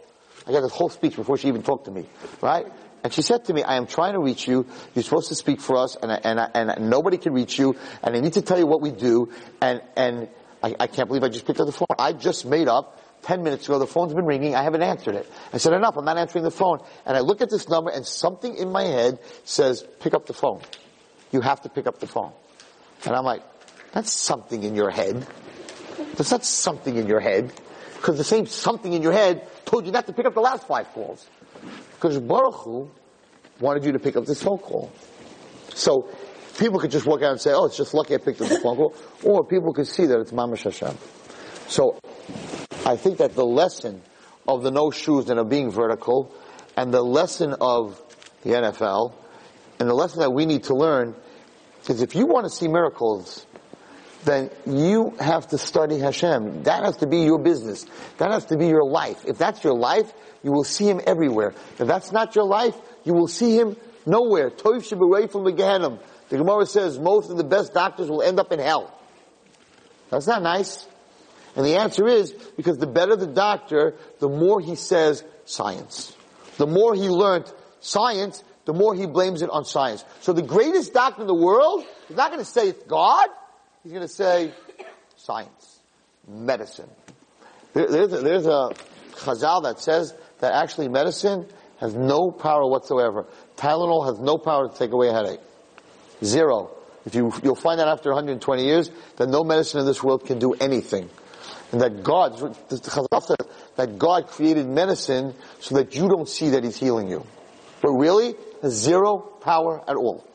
[0.46, 2.06] I got this whole speech before she even talked to me,
[2.42, 2.68] right?
[3.04, 4.66] And she said to me, I am trying to reach you.
[4.94, 8.20] You're supposed to speak for us and, and, and nobody can reach you and I
[8.20, 9.32] need to tell you what we do
[9.62, 10.28] and, and
[10.62, 11.88] I, I can't believe I just picked up the phone.
[11.98, 15.32] I just made up 10 minutes ago, the phone's been ringing, I haven't answered it.
[15.54, 16.80] I said, enough, I'm not answering the phone.
[17.06, 20.34] And I look at this number and something in my head says, pick up the
[20.34, 20.62] phone.
[21.32, 22.34] You have to pick up the phone.
[23.06, 23.44] And I'm like,
[23.92, 25.26] that's something in your head.
[26.16, 27.54] There's not something in your head.
[27.96, 30.68] Because the same something in your head told you not to pick up the last
[30.68, 31.28] five calls.
[31.96, 32.92] Because Baruch Hu
[33.60, 34.92] wanted you to pick up this phone call.
[35.74, 36.10] So
[36.60, 38.60] people could just walk out and say, oh, it's just lucky I picked up the
[38.60, 38.96] phone call.
[39.24, 40.96] Or people could see that it's Mamash Hashem.
[41.68, 42.00] So
[42.86, 44.02] I think that the lesson
[44.48, 46.32] of the no shoes and of being vertical
[46.76, 48.00] and the lesson of
[48.44, 49.14] the NFL
[49.80, 51.16] and the lesson that we need to learn
[51.90, 53.46] is if you want to see miracles,
[54.26, 56.64] then you have to study Hashem.
[56.64, 57.86] That has to be your business.
[58.18, 59.26] That has to be your life.
[59.26, 60.12] If that's your life,
[60.44, 61.54] you will see Him everywhere.
[61.80, 64.50] If that's not your life, you will see Him nowhere.
[64.50, 66.00] Toiv away from the Gehenna.
[66.30, 68.94] The Gemara says most of the best doctors will end up in hell.
[70.10, 70.88] That's not nice.
[71.56, 76.16] And the answer is because the better the doctor, the more he says science.
[76.58, 80.04] The more he learned science, the more he blames it on science.
[80.22, 83.28] So the greatest doctor in the world is not going to say it's God.
[83.84, 84.52] He's going to say
[85.16, 85.80] science,
[86.28, 86.90] medicine.
[87.74, 88.72] There, there's, a, there's a
[89.14, 91.48] chazal that says that actually medicine
[91.80, 93.26] has no power whatsoever.
[93.56, 95.40] Tylenol has no power to take away a headache.
[96.24, 96.72] Zero.
[97.06, 100.40] If you, you'll find out after 120 years that no medicine in this world can
[100.40, 101.10] do anything.
[101.72, 102.38] And that God,
[102.70, 107.26] that God created medicine so that you don't see that He's healing you.
[107.82, 110.26] But really, has zero power at all.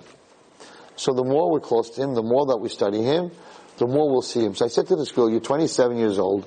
[0.97, 3.31] So the more we're close to Him, the more that we study Him,
[3.79, 4.55] the more we'll see Him.
[4.55, 6.47] So I said to this girl, you're 27 years old,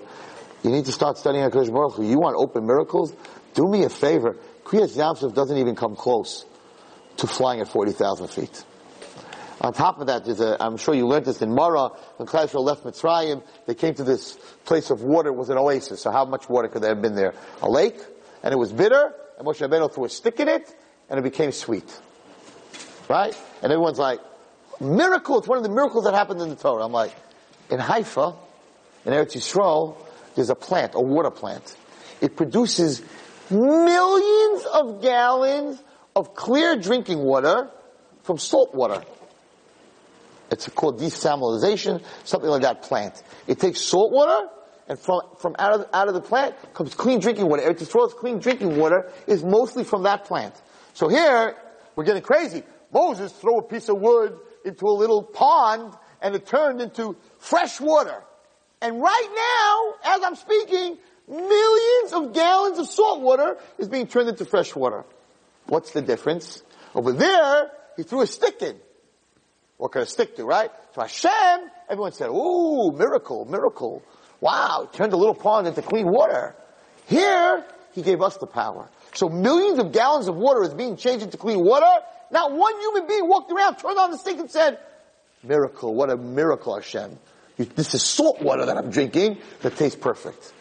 [0.63, 2.03] you need to start studying HaKadosh Baruch Hu.
[2.03, 3.13] You want open miracles?
[3.53, 4.37] Do me a favor.
[4.63, 6.45] Kriyas Yam Suf doesn't even come close
[7.17, 8.63] to flying at 40,000 feet.
[9.61, 12.83] On top of that, I'm sure you learned this in Mara, when Klal Yisrael left
[12.83, 16.01] Mitzrayim, they came to this place of water, it was an oasis.
[16.01, 17.33] So how much water could there have been there?
[17.61, 17.97] A lake,
[18.43, 20.75] and it was bitter, and Moshe Rabbeinu threw a stick in it,
[21.09, 21.99] and it became sweet.
[23.07, 23.35] Right?
[23.63, 24.19] And everyone's like,
[24.79, 26.85] miracle, it's one of the miracles that happened in the Torah.
[26.85, 27.13] I'm like,
[27.69, 28.35] in Haifa,
[29.05, 29.97] in Eretz Yisrael,
[30.35, 31.75] there's a plant, a water plant.
[32.21, 33.01] It produces
[33.49, 35.81] millions of gallons
[36.15, 37.69] of clear drinking water
[38.23, 39.03] from salt water.
[40.51, 43.21] It's called desalinization, something like that plant.
[43.47, 44.49] It takes salt water,
[44.87, 47.63] and from, from out of, out of the plant comes clean drinking water.
[47.63, 50.53] Eretz Yisrael's clean drinking water is mostly from that plant.
[50.93, 51.55] So here,
[51.95, 52.63] we're getting crazy.
[52.93, 57.79] Moses threw a piece of wood into a little pond, and it turned into fresh
[57.79, 58.23] water.
[58.81, 59.29] And right
[60.03, 60.97] now, as I'm speaking,
[61.27, 65.05] millions of gallons of salt water is being turned into fresh water.
[65.67, 66.61] What's the difference?
[66.93, 68.77] Over there, he threw a stick in.
[69.77, 70.71] What could a stick do, right?
[70.93, 74.03] So Hashem, everyone said, ooh, miracle, miracle.
[74.39, 76.55] Wow, turned a little pond into clean water.
[77.07, 78.89] Here, he gave us the power.
[79.15, 81.85] So millions of gallons of water is being changed into clean water.
[82.31, 84.77] Not one human being walked around, turned on the sink and said,
[85.41, 87.17] miracle, what a miracle, Hashem.
[87.57, 90.53] This is salt water that I'm drinking that tastes perfect.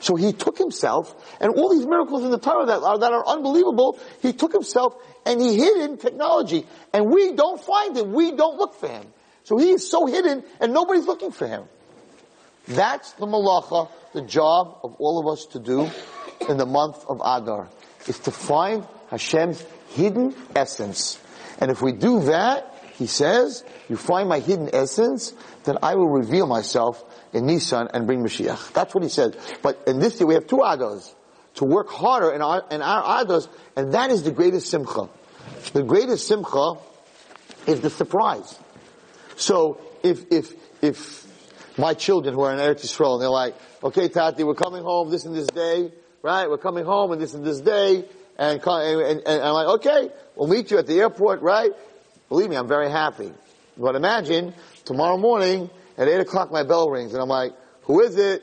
[0.00, 3.26] So he took himself, and all these miracles in the Torah that are, that are
[3.26, 6.66] unbelievable, he took himself and he hid in technology.
[6.92, 8.12] And we don't find him.
[8.12, 9.06] We don't look for him.
[9.44, 11.64] So he is so hidden and nobody's looking for him.
[12.66, 15.90] That's the malacha, the job of all of us to do
[16.48, 17.68] in the month of Adar,
[18.06, 21.20] is to find Hashem's hidden essence.
[21.60, 25.32] And if we do that, he says, you find my hidden essence,
[25.64, 28.72] then I will reveal myself in Nisan and bring Mashiach.
[28.72, 29.36] That's what he said.
[29.62, 31.12] But in this year we have two Adars.
[31.56, 33.24] To work harder in our, in our
[33.76, 35.08] and that is the greatest simcha.
[35.72, 36.74] The greatest simcha
[37.66, 38.58] is the surprise.
[39.36, 40.52] So if, if,
[40.82, 44.82] if my children who are in Eretz Yisrael, and they're like, okay, Tati, we're coming
[44.82, 45.92] home this and this day,
[46.24, 46.48] right?
[46.48, 48.02] We're coming home and this and this day,
[48.38, 51.70] and, and, and, I'm like, okay, we'll meet you at the airport, right?
[52.30, 53.30] Believe me, I'm very happy.
[53.76, 54.54] But imagine
[54.86, 55.68] tomorrow morning
[55.98, 57.52] at 8 o'clock my bell rings and I'm like,
[57.82, 58.42] who is it?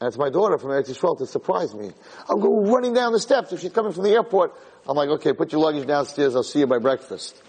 [0.00, 1.90] And it's my daughter from Eretz Yisrael to surprise me.
[2.28, 4.54] I'll go running down the steps if she's coming from the airport.
[4.86, 6.36] I'm like, okay, put your luggage downstairs.
[6.36, 7.40] I'll see you by breakfast.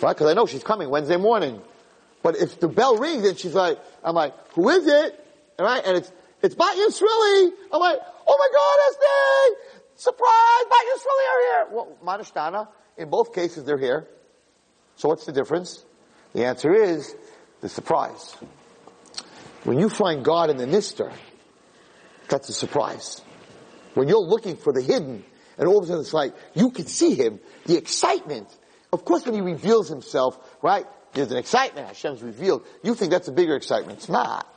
[0.00, 0.16] Right?
[0.16, 1.60] Cause I know she's coming Wednesday morning.
[2.22, 5.18] But if the bell rings and she's like, I'm like, who is it?
[5.58, 5.82] Right?
[5.84, 6.12] And it's,
[6.42, 7.50] it's Bat Yisraeli.
[7.72, 9.80] I'm like, oh my God, Esther!
[9.96, 10.64] Surprise!
[10.68, 11.66] Bat Yisraeli are here!
[11.72, 14.08] Well, Mah nishtana, in both cases they're here.
[14.96, 15.84] So what's the difference?
[16.34, 17.14] The answer is
[17.60, 18.36] the surprise.
[19.64, 21.12] When you find God in the Nister,
[22.28, 23.20] that's a surprise.
[23.94, 25.24] When you're looking for the hidden,
[25.58, 28.48] and all of a sudden it's like, you can see Him, the excitement.
[28.92, 32.66] Of course when He reveals Himself, right, there's an excitement, Hashem's revealed.
[32.82, 33.98] You think that's a bigger excitement.
[33.98, 34.51] It's not.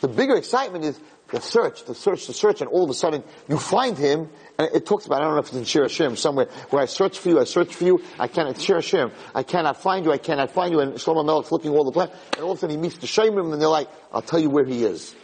[0.00, 3.22] The bigger excitement is the search, the search, the search, and all of a sudden
[3.48, 6.16] you find him, and it talks about, I don't know if it's in Shir Hashirim
[6.16, 9.42] somewhere, where I search for you, I search for you, I cannot, Shir Hashirim, I
[9.42, 12.44] cannot find you, I cannot find you, and Shlomo Melech's looking all the place, and
[12.44, 14.64] all of a sudden he meets the Shemim, and they're like, I'll tell you where
[14.64, 15.14] he is.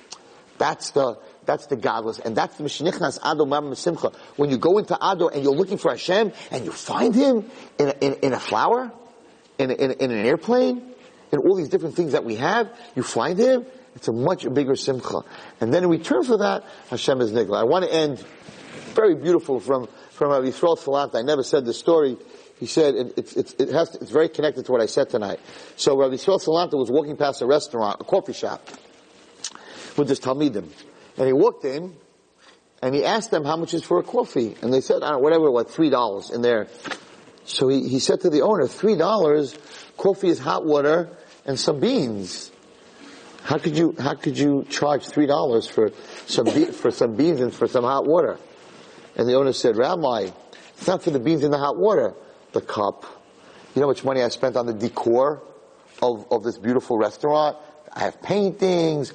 [0.58, 4.12] That's the, that's the gadlus, and that's the Mishnichnas Adar Mam Simcha.
[4.36, 7.88] When you go into Adar and you're looking for Hashem, and you find him in
[7.88, 8.92] a, in, in a flower,
[9.58, 10.94] in, a, in, a, in an airplane,
[11.32, 14.76] in all these different things that we have, you find him, it's a much bigger
[14.76, 15.20] simcha.
[15.60, 17.58] And then in return for that, Hashem is nigla.
[17.58, 18.24] I want to end
[18.94, 21.14] very beautiful from, from Rabbi Yisrael Salant.
[21.14, 22.16] I never said this story.
[22.58, 25.10] He said it, it, it, it has to, it's very connected to what I said
[25.10, 25.40] tonight.
[25.76, 28.68] So Rabbi Yisrael Salanter was walking past a restaurant, a coffee shop,
[29.96, 30.68] with this Talmidim.
[31.16, 31.96] And he walked in,
[32.82, 34.56] and he asked them how much is for a coffee.
[34.62, 36.68] And they said, I don't whatever, what, three dollars in there.
[37.44, 39.56] So he, he said to the owner, three dollars,
[39.96, 41.10] coffee is hot water
[41.44, 42.50] and some beans.
[43.44, 45.92] How could you, how could you charge three dollars for
[46.26, 48.38] some, be- for some beans and for some hot water?
[49.16, 50.30] And the owner said, Rabbi,
[50.76, 52.14] it's not for the beans and the hot water,
[52.52, 53.04] the cup.
[53.74, 55.42] You know how much money I spent on the decor
[56.00, 57.58] of, of this beautiful restaurant?
[57.92, 59.12] I have paintings,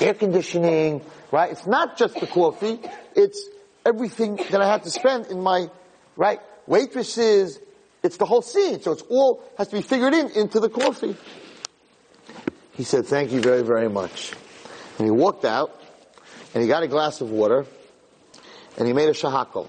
[0.00, 1.50] air conditioning, right?
[1.50, 2.78] It's not just the coffee,
[3.16, 3.48] it's
[3.86, 5.68] everything that I have to spend in my,
[6.16, 6.40] right?
[6.66, 7.58] Waitresses,
[8.02, 11.16] it's the whole scene, so it's all has to be figured in into the coffee.
[12.82, 14.32] He said, thank you very, very much.
[14.98, 15.80] And he walked out,
[16.52, 17.64] and he got a glass of water,
[18.76, 19.68] and he made a shehakol.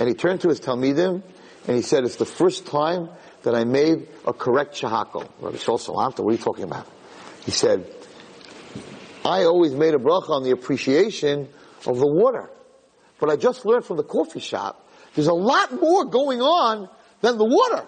[0.00, 1.22] And he turned to his Talmidim,
[1.68, 3.08] and he said, it's the first time
[3.44, 5.28] that I made a correct shehakol.
[5.38, 6.88] Rabbi Shol what are you talking about?
[7.44, 7.86] He said,
[9.24, 11.48] I always made a bracha on the appreciation
[11.86, 12.50] of the water.
[13.20, 16.88] But I just learned from the coffee shop, there's a lot more going on
[17.20, 17.86] than the water.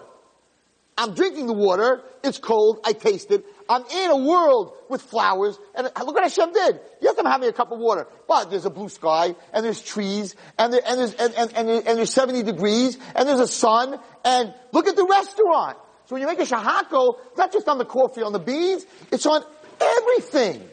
[0.97, 5.57] I'm drinking the water, it's cold, I taste it, I'm in a world with flowers,
[5.73, 6.79] and look what Hashem did.
[7.01, 10.35] Yes, I'm having a cup of water, but there's a blue sky, and there's trees,
[10.57, 13.99] and, there, and, there's, and, and, and, and there's 70 degrees, and there's a sun,
[14.23, 15.77] and look at the restaurant.
[16.05, 18.85] So when you make a shehakol, it's not just on the coffee, on the beans,
[19.11, 19.43] it's on
[19.81, 20.69] everything.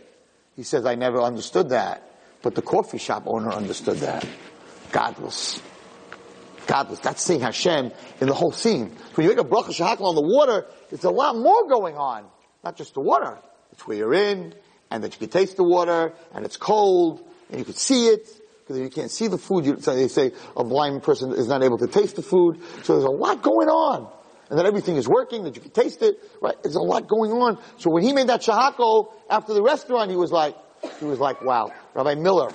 [0.56, 2.08] He says, I never understood that.
[2.42, 4.26] But the coffee shop owner understood that.
[4.90, 5.62] Gadlus.
[6.66, 7.00] Gadlus.
[7.00, 8.90] That's seeing Hashem in the whole scene.
[8.90, 11.96] So when you make a bracha shehakol on the water, it's a lot more going
[11.96, 12.26] on.
[12.64, 13.38] Not just the water.
[13.72, 14.54] It's where you're in,
[14.90, 18.28] and that you can taste the water, and it's cold, and you can see it,
[18.60, 21.48] because if you can't see the food, you, so they say a blind person is
[21.48, 22.60] not able to taste the food.
[22.84, 24.12] So there's a lot going on.
[24.50, 26.54] And that everything is working, that you can taste it, right?
[26.62, 27.58] There's a lot going on.
[27.78, 30.54] So when he made that shehakol after the restaurant, he was like,
[31.00, 31.72] he was like, wow.
[31.94, 32.50] Rabbi Miller,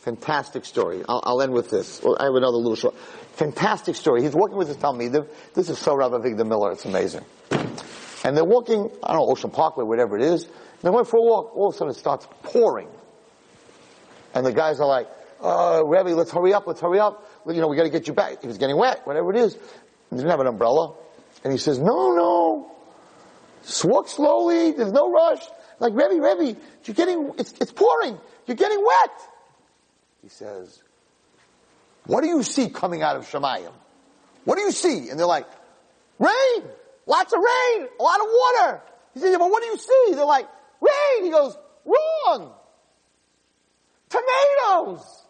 [0.00, 1.02] fantastic story.
[1.08, 2.00] I'll, I'll end with this.
[2.04, 2.96] I have another little short.
[3.32, 4.22] Fantastic story.
[4.22, 5.26] He's working with his Talmidim.
[5.54, 6.72] This is so Rabbi Victor Miller.
[6.72, 7.24] It's amazing.
[8.24, 10.46] And they're walking, I don't know, Ocean Parkway, whatever it is.
[10.82, 11.56] They went for a walk.
[11.56, 12.88] All of a sudden it starts pouring.
[14.34, 15.08] And the guys are like,
[15.42, 17.26] uh, Rebbe, let's hurry up, let's hurry up.
[17.46, 18.42] You know, we gotta get you back.
[18.42, 19.54] He was getting wet, whatever it is.
[19.54, 20.94] He didn't have an umbrella.
[21.42, 22.72] And he says, no, no.
[23.62, 24.72] Just walk slowly.
[24.72, 25.42] There's no rush.
[25.78, 28.18] Like, Rebbe, Rebbe, you're getting, it's, it's pouring.
[28.46, 29.20] You're getting wet.
[30.22, 30.82] He says,
[32.04, 33.72] what do you see coming out of Shamayim?
[34.44, 35.08] What do you see?
[35.08, 35.46] And they're like,
[36.18, 36.64] rain.
[37.06, 37.88] Lots of rain.
[37.98, 38.82] A lot of water.
[39.14, 40.14] He says, yeah, but what do you see?
[40.14, 40.46] They're like,
[40.80, 41.24] rain.
[41.24, 42.52] He goes, wrong.
[44.08, 45.26] Tomatoes.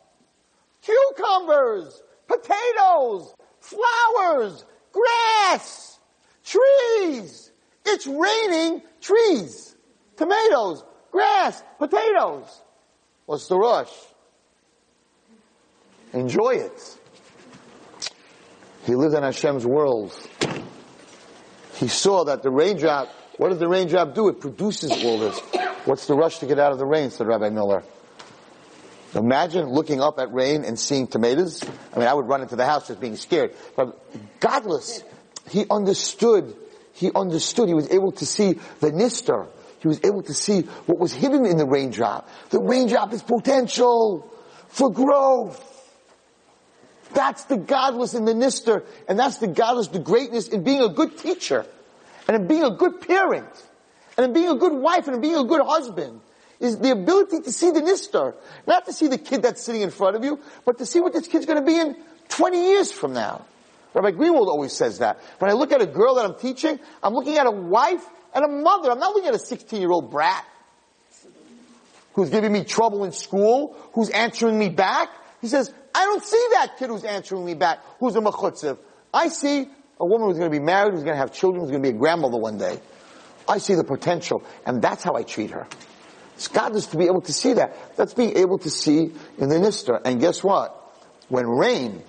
[0.82, 2.02] Cucumbers.
[2.26, 3.34] Potatoes.
[3.60, 4.64] Flowers.
[4.92, 5.98] Grass.
[6.44, 7.50] Trees.
[7.84, 9.76] It's raining trees.
[10.16, 10.84] Tomatoes.
[11.10, 11.62] Grass.
[11.78, 12.62] Potatoes.
[13.26, 13.92] What's the rush?
[16.12, 16.98] Enjoy it.
[18.84, 20.12] He lives in Hashem's world.
[21.80, 23.08] He saw that the raindrop,
[23.38, 24.28] what does the raindrop do?
[24.28, 25.38] It produces all this.
[25.86, 27.82] What's the rush to get out of the rain, said Rabbi Miller.
[29.14, 31.64] Imagine looking up at rain and seeing tomatoes.
[31.94, 33.54] I mean, I would run into the house just being scared.
[33.76, 33.98] But
[34.40, 35.02] gadlus,
[35.48, 36.54] he understood,
[36.92, 39.48] he understood, he was able to see the nister.
[39.80, 42.28] He was able to see what was hidden in the raindrop.
[42.50, 44.30] The raindrop is potential
[44.68, 45.66] for growth.
[47.12, 50.88] That's the gadlus in the nister, and that's the gadlus, the greatness in being a
[50.88, 51.66] good teacher,
[52.28, 53.48] and in being a good parent,
[54.16, 56.20] and in being a good wife, and in being a good husband,
[56.60, 58.34] is the ability to see the nister.
[58.66, 61.12] Not to see the kid that's sitting in front of you, but to see what
[61.12, 61.96] this kid's gonna be in
[62.28, 63.44] 20 years from now.
[63.94, 65.18] Rabbi Greenwald always says that.
[65.38, 68.04] When I look at a girl that I'm teaching, I'm looking at a wife
[68.34, 68.90] and a mother.
[68.90, 70.44] I'm not looking at a 16 year old brat
[72.14, 75.08] who's giving me trouble in school, who's answering me back.
[75.40, 78.78] He says, I don't see that kid who's answering me back, who's a mechutzaf.
[79.12, 79.68] I see
[79.98, 81.90] a woman who's going to be married, who's going to have children, who's going to
[81.90, 82.80] be a grandmother one day.
[83.48, 85.66] I see the potential, and that's how I treat her.
[86.36, 87.96] It's gadlus to be able to see that.
[87.96, 90.00] That's being able to see in the nister.
[90.04, 90.74] And guess what?
[91.28, 92.02] When rain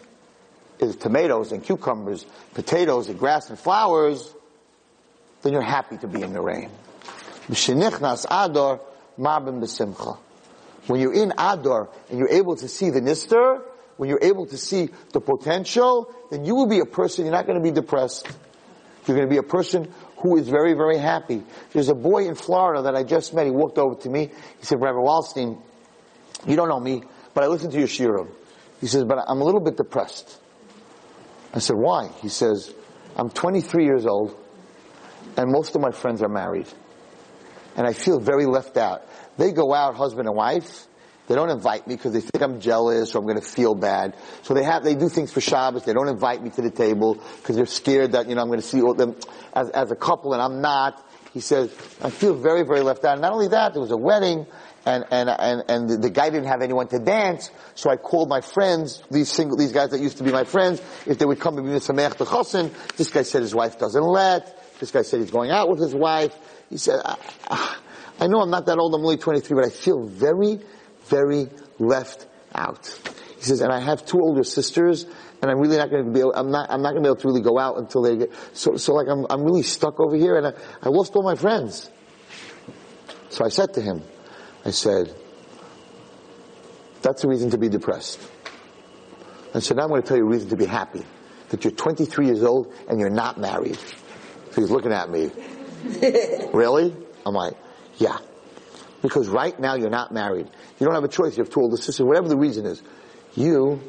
[0.80, 4.34] is tomatoes and cucumbers, potatoes and grass and flowers,
[5.42, 6.70] then you're happy to be in the rain.
[10.88, 13.62] When you're in Adar and you're able to see the Nister,
[14.02, 17.46] when you're able to see the potential, then you will be a person, you're not
[17.46, 18.26] going to be depressed.
[19.06, 21.44] You're going to be a person who is very, very happy.
[21.72, 23.46] There's a boy in Florida that I just met.
[23.46, 24.32] He walked over to me.
[24.58, 25.62] He said, Reverend Wallerstein,
[26.48, 27.04] you don't know me,
[27.36, 28.32] but I listen to your shiurim.
[28.80, 30.36] He says, but I'm a little bit depressed.
[31.54, 32.08] I said, why?
[32.24, 32.74] He says,
[33.16, 34.36] I'm 23 years old
[35.38, 36.68] and most of my friends are married.
[37.78, 39.08] And I feel very left out.
[39.38, 40.88] They go out, husband and wife.
[41.32, 44.18] They don't invite me because they think I'm jealous or I'm going to feel bad.
[44.42, 45.86] So they have, they do things for Shabbos.
[45.86, 48.60] They don't invite me to the table because they're scared that, you know, I'm going
[48.60, 49.16] to see them
[49.54, 51.02] as, as a couple and I'm not.
[51.34, 53.18] He says, I feel very, very left out.
[53.22, 54.46] Not only that, there was a wedding,
[54.86, 58.28] and, and, and, and the, the guy didn't have anyone to dance, so I called
[58.28, 61.40] my friends, these single, these guys that used to be my friends, if they would
[61.40, 62.74] come to me with some the chosin.
[62.98, 64.80] This guy said his wife doesn't let.
[64.82, 66.36] This guy said he's going out with his wife.
[66.70, 67.78] He said, I,
[68.20, 70.60] I know I'm not that old, I'm only 23, but I feel very,
[71.12, 72.88] very left out.
[73.38, 75.06] He says, and I have two older sisters,
[75.42, 77.12] and I'm really not going to be able, I'm not, I'm not going to be
[77.12, 80.00] able to really go out until they get, so, so like I'm, I'm really stuck
[80.00, 81.90] over here, and I, I lost all my friends.
[83.30, 84.02] So I said to him,
[84.66, 85.14] I said,
[87.02, 88.20] that's a reason to be depressed.
[89.54, 91.04] And so now I'm going to tell you a reason to be happy.
[91.50, 93.78] That you're 23 years old and you're not married.
[94.52, 95.32] So he's looking at me.
[96.54, 96.96] really?
[97.26, 97.54] I'm like,
[97.98, 98.18] yeah.
[99.02, 100.48] Because right now you're not married.
[100.80, 101.38] You don't have a choice.
[101.38, 102.82] You have two older sisters, whatever the reason is.
[103.36, 103.82] You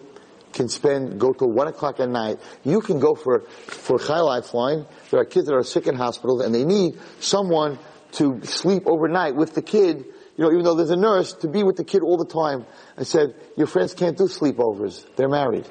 [0.52, 2.38] can spend, go till one o'clock at night.
[2.64, 4.86] You can go for, for Chai Lifeline.
[5.10, 7.78] There are kids that are sick in hospitals and they need someone
[8.12, 10.04] to sleep overnight with the kid
[10.36, 12.64] you know, even though there's a nurse, to be with the kid all the time.
[12.96, 15.04] I said, your friends can't do sleepovers.
[15.16, 15.68] They're married.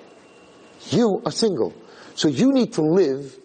[0.89, 1.73] You are single.
[2.15, 3.37] So you need to live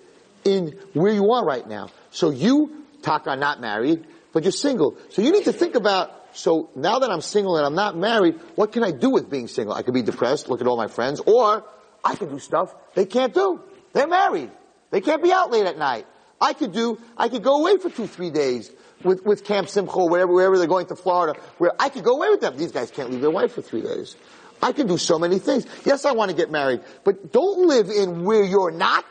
[0.45, 1.89] in where you are right now.
[2.11, 4.99] So you, Taka, not married, but you're single.
[5.09, 8.35] So you need to think about, so now that I'm single and I'm not married,
[8.55, 9.73] what can I do with being single?
[9.75, 11.65] I could be depressed, look at all my friends, or
[12.05, 13.63] I could do stuff they can't do.
[13.95, 14.51] They're married.
[14.91, 16.07] They can't be out late at night.
[16.39, 18.71] I could do, I could go away for two, three days
[19.03, 22.29] with, with Camp Simcha, wherever, wherever they're going to Florida, where I could go away
[22.29, 22.59] with them.
[22.59, 24.17] These guys can't leave their wife for three days.
[24.61, 25.65] I can do so many things.
[25.87, 29.07] Yes, I want to get married, but don't live in where you're not.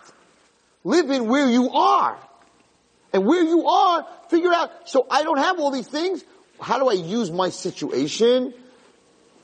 [0.84, 2.20] Live in where you are.
[3.16, 6.24] And where you are, figure out, so I don't have all these things.
[6.60, 8.54] How do I use my situation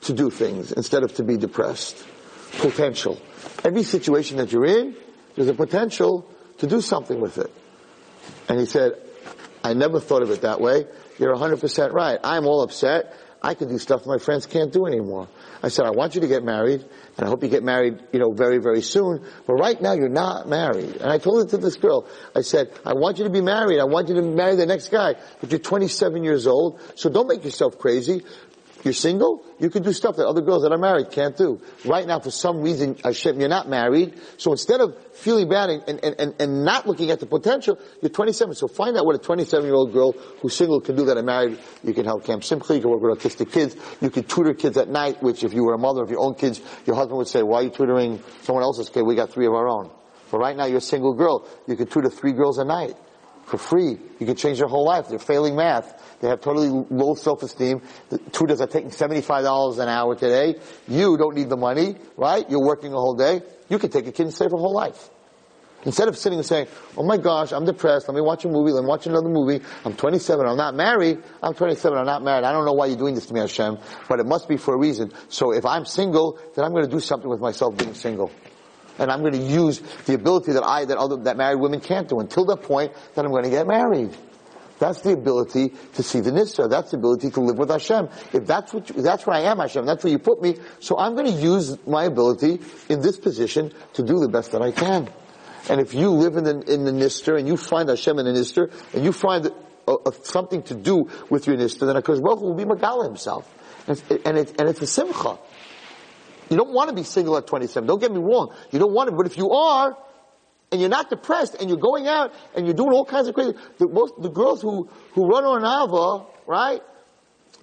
[0.02, 2.04] to do things instead of to be depressed?
[2.58, 3.20] Potential.
[3.64, 4.96] Every situation that you're in,
[5.36, 6.28] there's a potential
[6.58, 7.52] to do something with it.
[8.48, 8.92] And he said,
[9.64, 10.86] I never thought of it that way.
[11.18, 12.18] You're 100% right.
[12.22, 13.14] I'm all upset.
[13.42, 15.28] I can do stuff my friends can't do anymore.
[15.62, 16.84] I said, I want you to get married,
[17.22, 19.24] and I hope you get married, you know, very, very soon.
[19.46, 20.96] But right now, you're not married.
[20.96, 22.08] And I told it to this girl.
[22.34, 23.78] I said, I want you to be married.
[23.78, 25.14] I want you to marry the next guy.
[25.40, 28.24] But you're 27 years old, so don't make yourself crazy.
[28.82, 31.60] You're single, you can do stuff that other girls that are married can't do.
[31.84, 36.00] Right now, for some reason, Hashem, you're not married, so instead of feeling bad and,
[36.02, 39.18] and, and, and not looking at the potential, you're 27, so find out what a
[39.18, 41.60] 27 year old girl who's single can do that are married.
[41.84, 44.76] You can help Camp Simcha, you can work with autistic kids, you can tutor kids
[44.76, 47.28] at night, which if you were a mother of your own kids, your husband would
[47.28, 49.02] say, why are you tutoring someone else's kid?
[49.02, 49.90] We got three of our own.
[50.32, 52.96] But right now, you're a single girl, you can tutor three girls a night
[53.44, 53.98] for free.
[54.18, 55.08] You can change their whole life.
[55.08, 56.18] They're failing math.
[56.20, 57.82] They have totally low self-esteem.
[58.08, 60.56] The tutors are taking $75 an hour today.
[60.88, 62.48] You don't need the money, right?
[62.48, 63.42] You're working a whole day.
[63.68, 65.10] You can take a kid and save her whole life.
[65.84, 68.70] Instead of sitting and saying, oh my gosh, I'm depressed, let me watch a movie,
[68.70, 72.44] let me watch another movie, I'm 27, I'm not married, I'm 27, I'm not married,
[72.44, 73.78] I don't know why you're doing this to me, Hashem,
[74.08, 75.12] but it must be for a reason.
[75.28, 78.30] So if I'm single, then I'm going to do something with myself being single
[78.98, 82.08] and I'm going to use the ability that I that other that married women can't
[82.08, 84.16] do until the point that I'm going to get married.
[84.78, 86.68] That's the ability to see the Nisra.
[86.68, 88.08] That's the ability to live with Hashem.
[88.32, 90.56] If that's what you, that's where I am, Hashem, that's where you put me.
[90.80, 94.60] So I'm going to use my ability in this position to do the best that
[94.60, 95.08] I can.
[95.68, 98.32] And if you live in the, in the Nister and you find Hashem in the
[98.32, 99.46] Nister and you find
[99.86, 103.48] uh, uh, something to do with your Nister, then Hakadosh Baruch will be Magala himself.
[103.86, 105.38] And, and, it, and it's a simcha.
[106.52, 107.86] You don't want to be single at 27.
[107.86, 108.54] Don't get me wrong.
[108.72, 109.96] You don't want to, but if you are,
[110.70, 113.54] and you're not depressed, and you're going out, and you're doing all kinds of crazy,
[113.78, 116.82] the, most, the girls who, who run on Ava, right?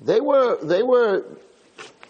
[0.02, 1.24] They were, they were,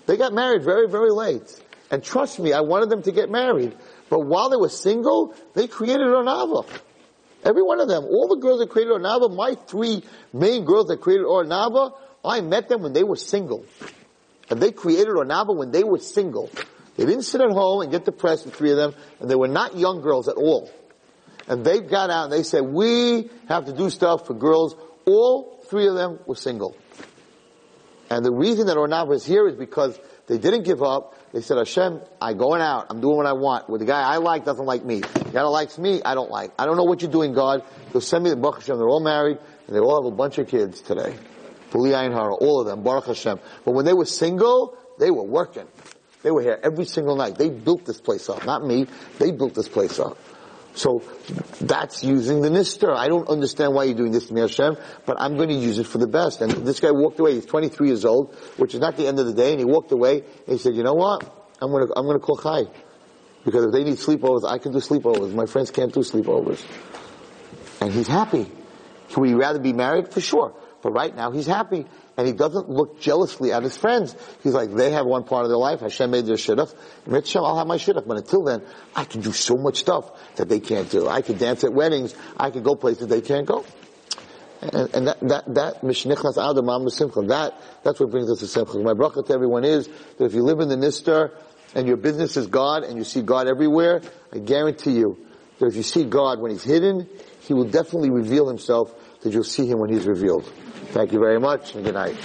[0.05, 1.53] they got married very, very late.
[1.91, 3.75] And trust me, I wanted them to get married.
[4.09, 6.65] But while they were single, they created Ohr Naava.
[7.43, 8.05] Every one of them.
[8.05, 10.01] All the girls that created Ohr Naava, my three
[10.31, 11.91] main girls that created Ohr Naava,
[12.23, 13.65] I met them when they were single.
[14.49, 16.49] And they created Ohr Naava when they were single.
[16.97, 19.47] They didn't sit at home and get depressed, the three of them, and they were
[19.47, 20.69] not young girls at all.
[21.47, 24.75] And they got out and they said, we have to do stuff for girls.
[25.05, 26.75] All three of them were single.
[28.09, 31.15] And the reason that Ohr Naava is here is because they didn't give up.
[31.31, 32.87] They said, Hashem, I'm going out.
[32.89, 33.69] I'm doing what I want.
[33.69, 34.99] Well, the guy I like doesn't like me.
[34.99, 36.51] The guy that likes me, I don't like.
[36.57, 37.63] I don't know what you're doing, God.
[37.93, 38.77] You'll send me the Baruch Hashem.
[38.77, 39.37] They're all married
[39.67, 41.15] and they all have a bunch of kids today.
[41.71, 43.39] Puli Ayin all of them, Baruch Hashem.
[43.65, 45.67] But when they were single, they were working.
[46.21, 47.37] They were here every single night.
[47.37, 48.45] They built this place up.
[48.45, 48.87] Not me.
[49.17, 50.17] They built this place up.
[50.73, 51.03] So
[51.59, 52.95] that's using the nister.
[52.95, 55.79] I don't understand why you're doing this to me, Hashem, but I'm going to use
[55.79, 56.41] it for the best.
[56.41, 57.33] And this guy walked away.
[57.33, 59.51] He's 23 years old, which is not the end of the day.
[59.51, 61.23] And he walked away and he said, you know what?
[61.61, 62.63] I'm going to, I'm going to call Chai.
[63.43, 65.33] Because if they need sleepovers, I can do sleepovers.
[65.33, 66.63] My friends can't do sleepovers.
[67.81, 68.51] And he's happy.
[69.17, 70.13] Would he rather be married?
[70.13, 70.53] For sure.
[70.81, 71.85] But right now he's happy
[72.17, 74.15] and he doesn't look jealously at his friends.
[74.43, 75.81] He's like, they have one part of their life.
[75.81, 76.73] Hashem made their shidduch.
[77.09, 78.07] Hashem, I'll have my shidduch.
[78.07, 78.61] But until then,
[78.95, 81.07] I can do so much stuff that they can't do.
[81.07, 82.15] I can dance at weddings.
[82.37, 83.65] I can go places they can't go.
[84.61, 86.35] And, and that, that, that, mishnichnas
[87.27, 87.53] that,
[87.83, 88.77] that's what brings us to simcha.
[88.79, 91.31] My bracha to everyone is that if you live in the nistar
[91.75, 94.01] and your business is God and you see God everywhere,
[94.33, 95.17] I guarantee you
[95.59, 97.07] that if you see God when He's hidden,
[97.41, 100.51] He will definitely reveal Himself that you'll see Him when He's revealed.
[100.91, 102.15] Thank you very much and good night.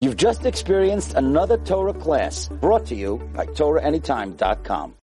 [0.00, 4.94] You've just experienced another Torah class brought to you by TorahAnytime.com.